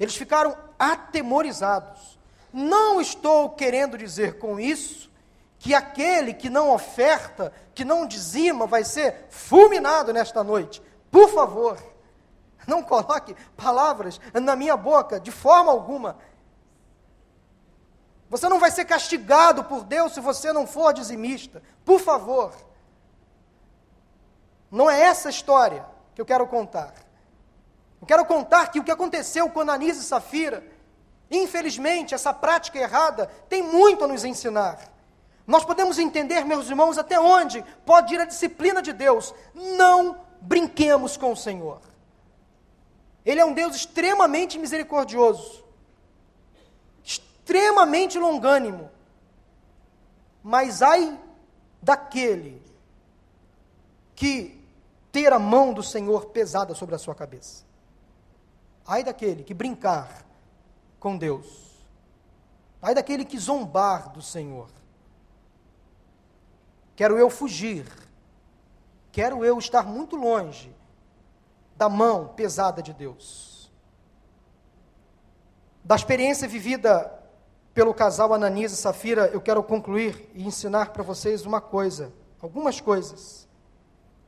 Eles 0.00 0.16
ficaram 0.16 0.56
atemorizados. 0.78 2.18
Não 2.52 3.00
estou 3.00 3.50
querendo 3.50 3.98
dizer 3.98 4.38
com 4.38 4.58
isso 4.58 5.10
que 5.58 5.74
aquele 5.74 6.32
que 6.32 6.48
não 6.48 6.72
oferta, 6.72 7.52
que 7.74 7.84
não 7.84 8.06
dizima, 8.06 8.66
vai 8.66 8.84
ser 8.84 9.26
fulminado 9.28 10.12
nesta 10.12 10.42
noite. 10.42 10.82
Por 11.10 11.28
favor, 11.28 11.78
não 12.66 12.82
coloque 12.82 13.36
palavras 13.56 14.20
na 14.32 14.56
minha 14.56 14.76
boca 14.76 15.20
de 15.20 15.30
forma 15.30 15.70
alguma. 15.70 16.16
Você 18.28 18.48
não 18.48 18.58
vai 18.58 18.70
ser 18.70 18.84
castigado 18.86 19.64
por 19.64 19.84
Deus 19.84 20.12
se 20.12 20.20
você 20.20 20.52
não 20.52 20.66
for 20.66 20.92
dizimista. 20.92 21.62
Por 21.84 22.00
favor. 22.00 22.52
Não 24.70 24.90
é 24.90 25.00
essa 25.00 25.30
história 25.30 25.86
que 26.16 26.20
eu 26.22 26.24
quero 26.24 26.46
contar. 26.46 26.94
Eu 28.00 28.06
quero 28.06 28.24
contar 28.24 28.68
que 28.68 28.80
o 28.80 28.84
que 28.84 28.90
aconteceu 28.90 29.50
com 29.50 29.60
Ananias 29.60 29.98
e 29.98 30.02
Safira, 30.02 30.66
infelizmente, 31.30 32.14
essa 32.14 32.32
prática 32.32 32.78
errada 32.78 33.26
tem 33.50 33.62
muito 33.62 34.02
a 34.02 34.08
nos 34.08 34.24
ensinar. 34.24 34.78
Nós 35.46 35.62
podemos 35.62 35.98
entender, 35.98 36.42
meus 36.46 36.70
irmãos, 36.70 36.96
até 36.96 37.20
onde 37.20 37.62
pode 37.84 38.14
ir 38.14 38.20
a 38.20 38.24
disciplina 38.24 38.80
de 38.80 38.94
Deus. 38.94 39.34
Não 39.54 40.18
brinquemos 40.40 41.18
com 41.18 41.32
o 41.32 41.36
Senhor. 41.36 41.82
Ele 43.22 43.40
é 43.40 43.44
um 43.44 43.52
Deus 43.52 43.76
extremamente 43.76 44.58
misericordioso, 44.58 45.62
extremamente 47.04 48.18
longânimo. 48.18 48.90
Mas 50.42 50.80
ai 50.80 51.18
daquele 51.82 52.62
que 54.14 54.55
ter 55.16 55.32
a 55.32 55.38
mão 55.38 55.72
do 55.72 55.82
Senhor 55.82 56.26
pesada 56.26 56.74
sobre 56.74 56.94
a 56.94 56.98
sua 56.98 57.14
cabeça. 57.14 57.64
Ai 58.86 59.02
daquele 59.02 59.42
que 59.42 59.54
brincar 59.54 60.26
com 61.00 61.16
Deus. 61.16 61.86
Ai 62.82 62.94
daquele 62.94 63.24
que 63.24 63.38
zombar 63.38 64.10
do 64.12 64.20
Senhor. 64.20 64.68
Quero 66.94 67.16
eu 67.16 67.30
fugir. 67.30 67.90
Quero 69.10 69.42
eu 69.42 69.58
estar 69.58 69.86
muito 69.86 70.16
longe 70.16 70.70
da 71.78 71.88
mão 71.88 72.28
pesada 72.36 72.82
de 72.82 72.92
Deus. 72.92 73.72
Da 75.82 75.96
experiência 75.96 76.46
vivida 76.46 77.10
pelo 77.72 77.94
casal 77.94 78.34
Ananias 78.34 78.72
e 78.72 78.76
Safira, 78.76 79.28
eu 79.28 79.40
quero 79.40 79.62
concluir 79.62 80.30
e 80.34 80.46
ensinar 80.46 80.92
para 80.92 81.02
vocês 81.02 81.46
uma 81.46 81.62
coisa, 81.62 82.12
algumas 82.38 82.82
coisas. 82.82 83.45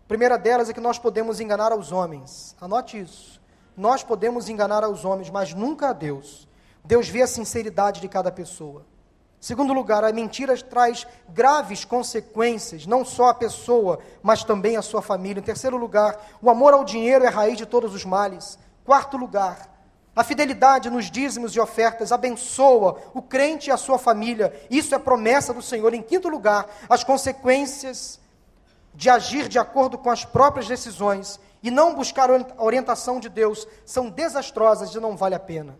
Primeira 0.08 0.38
delas 0.38 0.70
é 0.70 0.72
que 0.72 0.80
nós 0.80 0.98
podemos 0.98 1.38
enganar 1.38 1.70
aos 1.70 1.92
homens. 1.92 2.56
Anote 2.58 2.98
isso. 2.98 3.38
Nós 3.76 4.02
podemos 4.02 4.48
enganar 4.48 4.82
aos 4.82 5.04
homens, 5.04 5.28
mas 5.28 5.52
nunca 5.52 5.90
a 5.90 5.92
Deus. 5.92 6.48
Deus 6.82 7.10
vê 7.10 7.20
a 7.20 7.26
sinceridade 7.26 8.00
de 8.00 8.08
cada 8.08 8.32
pessoa. 8.32 8.86
Segundo 9.38 9.74
lugar, 9.74 10.02
a 10.02 10.10
mentira 10.10 10.56
traz 10.56 11.06
graves 11.28 11.84
consequências, 11.84 12.86
não 12.86 13.04
só 13.04 13.28
à 13.28 13.34
pessoa, 13.34 13.98
mas 14.22 14.42
também 14.42 14.78
à 14.78 14.82
sua 14.82 15.02
família. 15.02 15.40
Em 15.40 15.44
terceiro 15.44 15.76
lugar, 15.76 16.18
o 16.40 16.48
amor 16.48 16.72
ao 16.72 16.84
dinheiro 16.84 17.24
é 17.24 17.28
a 17.28 17.30
raiz 17.30 17.58
de 17.58 17.66
todos 17.66 17.94
os 17.94 18.04
males. 18.06 18.58
Quarto 18.86 19.18
lugar, 19.18 19.68
a 20.16 20.24
fidelidade 20.24 20.88
nos 20.88 21.10
dízimos 21.10 21.54
e 21.54 21.60
ofertas 21.60 22.10
abençoa 22.12 22.98
o 23.12 23.20
crente 23.20 23.68
e 23.68 23.72
a 23.72 23.76
sua 23.76 23.98
família. 23.98 24.58
Isso 24.70 24.94
é 24.94 24.98
promessa 24.98 25.52
do 25.52 25.60
Senhor. 25.62 25.92
Em 25.92 26.02
quinto 26.02 26.30
lugar, 26.30 26.66
as 26.88 27.04
consequências 27.04 28.18
de 28.98 29.08
agir 29.08 29.46
de 29.46 29.60
acordo 29.60 29.96
com 29.96 30.10
as 30.10 30.24
próprias 30.24 30.66
decisões 30.66 31.38
e 31.62 31.70
não 31.70 31.94
buscar 31.94 32.28
a 32.28 32.44
orientação 32.60 33.20
de 33.20 33.28
Deus 33.28 33.64
são 33.86 34.10
desastrosas 34.10 34.92
e 34.92 34.98
não 34.98 35.16
vale 35.16 35.36
a 35.36 35.38
pena. 35.38 35.78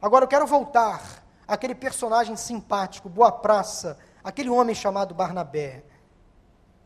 Agora 0.00 0.24
eu 0.24 0.28
quero 0.28 0.46
voltar 0.46 1.22
aquele 1.46 1.74
personagem 1.74 2.34
simpático, 2.34 3.10
boa 3.10 3.30
praça, 3.30 3.98
aquele 4.24 4.48
homem 4.48 4.74
chamado 4.74 5.14
Barnabé. 5.14 5.84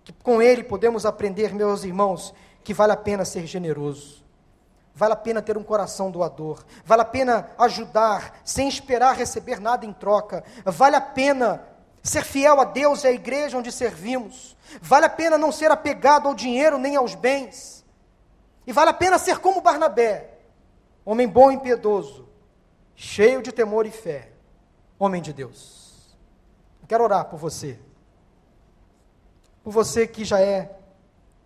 Que 0.02 0.12
com 0.12 0.42
ele 0.42 0.64
podemos 0.64 1.06
aprender, 1.06 1.54
meus 1.54 1.84
irmãos, 1.84 2.34
que 2.64 2.74
vale 2.74 2.90
a 2.90 2.96
pena 2.96 3.24
ser 3.24 3.46
generoso. 3.46 4.24
Vale 4.92 5.12
a 5.12 5.16
pena 5.16 5.40
ter 5.40 5.56
um 5.56 5.62
coração 5.62 6.10
doador. 6.10 6.64
Vale 6.84 7.02
a 7.02 7.04
pena 7.04 7.48
ajudar 7.56 8.40
sem 8.44 8.66
esperar 8.66 9.14
receber 9.14 9.60
nada 9.60 9.86
em 9.86 9.92
troca. 9.92 10.42
Vale 10.64 10.96
a 10.96 11.00
pena 11.00 11.62
ser 12.02 12.24
fiel 12.24 12.60
a 12.60 12.64
Deus 12.64 13.04
e 13.04 13.08
à 13.08 13.12
igreja 13.12 13.58
onde 13.58 13.70
servimos. 13.70 14.56
Vale 14.80 15.06
a 15.06 15.10
pena 15.10 15.36
não 15.36 15.52
ser 15.52 15.70
apegado 15.70 16.28
ao 16.28 16.34
dinheiro 16.34 16.78
nem 16.78 16.96
aos 16.96 17.14
bens. 17.14 17.84
E 18.66 18.72
vale 18.72 18.90
a 18.90 18.94
pena 18.94 19.18
ser 19.18 19.38
como 19.38 19.60
Barnabé, 19.60 20.38
homem 21.04 21.26
bom 21.26 21.50
e 21.50 21.58
piedoso, 21.58 22.28
cheio 22.94 23.42
de 23.42 23.52
temor 23.52 23.86
e 23.86 23.90
fé 23.90 24.30
homem 25.00 25.22
de 25.22 25.32
Deus. 25.32 26.14
Eu 26.82 26.86
quero 26.86 27.02
orar 27.02 27.24
por 27.24 27.38
você. 27.38 27.80
Por 29.64 29.72
você 29.72 30.06
que 30.06 30.26
já 30.26 30.38
é 30.40 30.78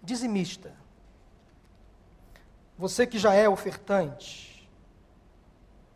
dizimista. 0.03 0.73
Você 2.77 3.07
que 3.07 3.17
já 3.17 3.33
é 3.33 3.49
ofertante. 3.49 4.69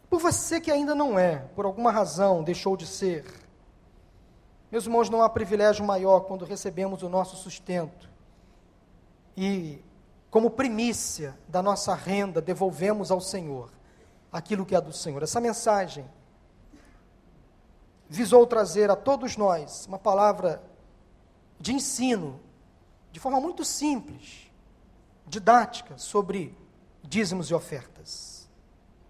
Por 0.09 0.20
você 0.20 0.61
que 0.61 0.70
ainda 0.70 0.94
não 0.94 1.18
é, 1.18 1.38
por 1.54 1.66
alguma 1.66 1.90
razão 1.90 2.44
deixou 2.44 2.76
de 2.76 2.86
ser. 2.86 3.24
Meus 4.70 4.84
irmãos, 4.84 5.08
não 5.08 5.22
há 5.22 5.30
privilégio 5.30 5.84
maior 5.84 6.20
quando 6.20 6.44
recebemos 6.44 7.02
o 7.02 7.08
nosso 7.08 7.36
sustento 7.36 8.10
e, 9.34 9.82
como 10.30 10.50
primícia 10.50 11.38
da 11.48 11.62
nossa 11.62 11.94
renda, 11.94 12.42
devolvemos 12.42 13.10
ao 13.10 13.20
Senhor 13.20 13.72
aquilo 14.30 14.66
que 14.66 14.74
é 14.74 14.80
do 14.80 14.92
Senhor. 14.92 15.22
Essa 15.22 15.40
mensagem 15.40 16.04
visou 18.10 18.46
trazer 18.46 18.90
a 18.90 18.96
todos 18.96 19.38
nós 19.38 19.86
uma 19.86 19.98
palavra 19.98 20.62
de 21.58 21.72
ensino, 21.72 22.38
de 23.10 23.18
forma 23.18 23.40
muito 23.40 23.64
simples, 23.64 24.50
didática, 25.26 25.96
sobre 25.96 26.54
dízimos 27.02 27.50
e 27.50 27.54
ofertas. 27.54 28.46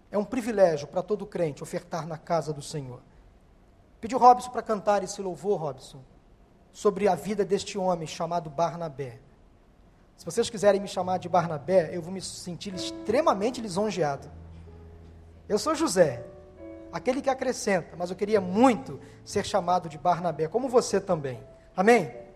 É 0.09 0.17
um 0.17 0.23
privilégio 0.23 0.87
para 0.87 1.03
todo 1.03 1.25
crente 1.25 1.61
ofertar 1.61 2.07
na 2.07 2.17
casa 2.17 2.53
do 2.53 2.61
Senhor. 2.61 3.01
Pediu 3.99 4.17
Robson 4.17 4.49
para 4.49 4.61
cantar 4.61 5.03
esse 5.03 5.21
louvor, 5.21 5.59
Robson, 5.59 6.01
sobre 6.71 7.07
a 7.07 7.15
vida 7.15 7.43
deste 7.43 7.77
homem 7.77 8.07
chamado 8.07 8.49
Barnabé. 8.49 9.19
Se 10.15 10.25
vocês 10.25 10.49
quiserem 10.49 10.81
me 10.81 10.87
chamar 10.87 11.17
de 11.17 11.29
Barnabé, 11.29 11.95
eu 11.95 12.01
vou 12.01 12.11
me 12.11 12.21
sentir 12.21 12.73
extremamente 12.73 13.61
lisonjeado. 13.61 14.29
Eu 15.47 15.57
sou 15.57 15.73
José, 15.73 16.25
aquele 16.91 17.21
que 17.21 17.29
acrescenta, 17.29 17.95
mas 17.97 18.09
eu 18.09 18.15
queria 18.15 18.41
muito 18.41 18.99
ser 19.23 19.45
chamado 19.45 19.89
de 19.89 19.97
Barnabé, 19.97 20.47
como 20.47 20.69
você 20.69 20.99
também. 20.99 21.41
Amém? 21.75 22.28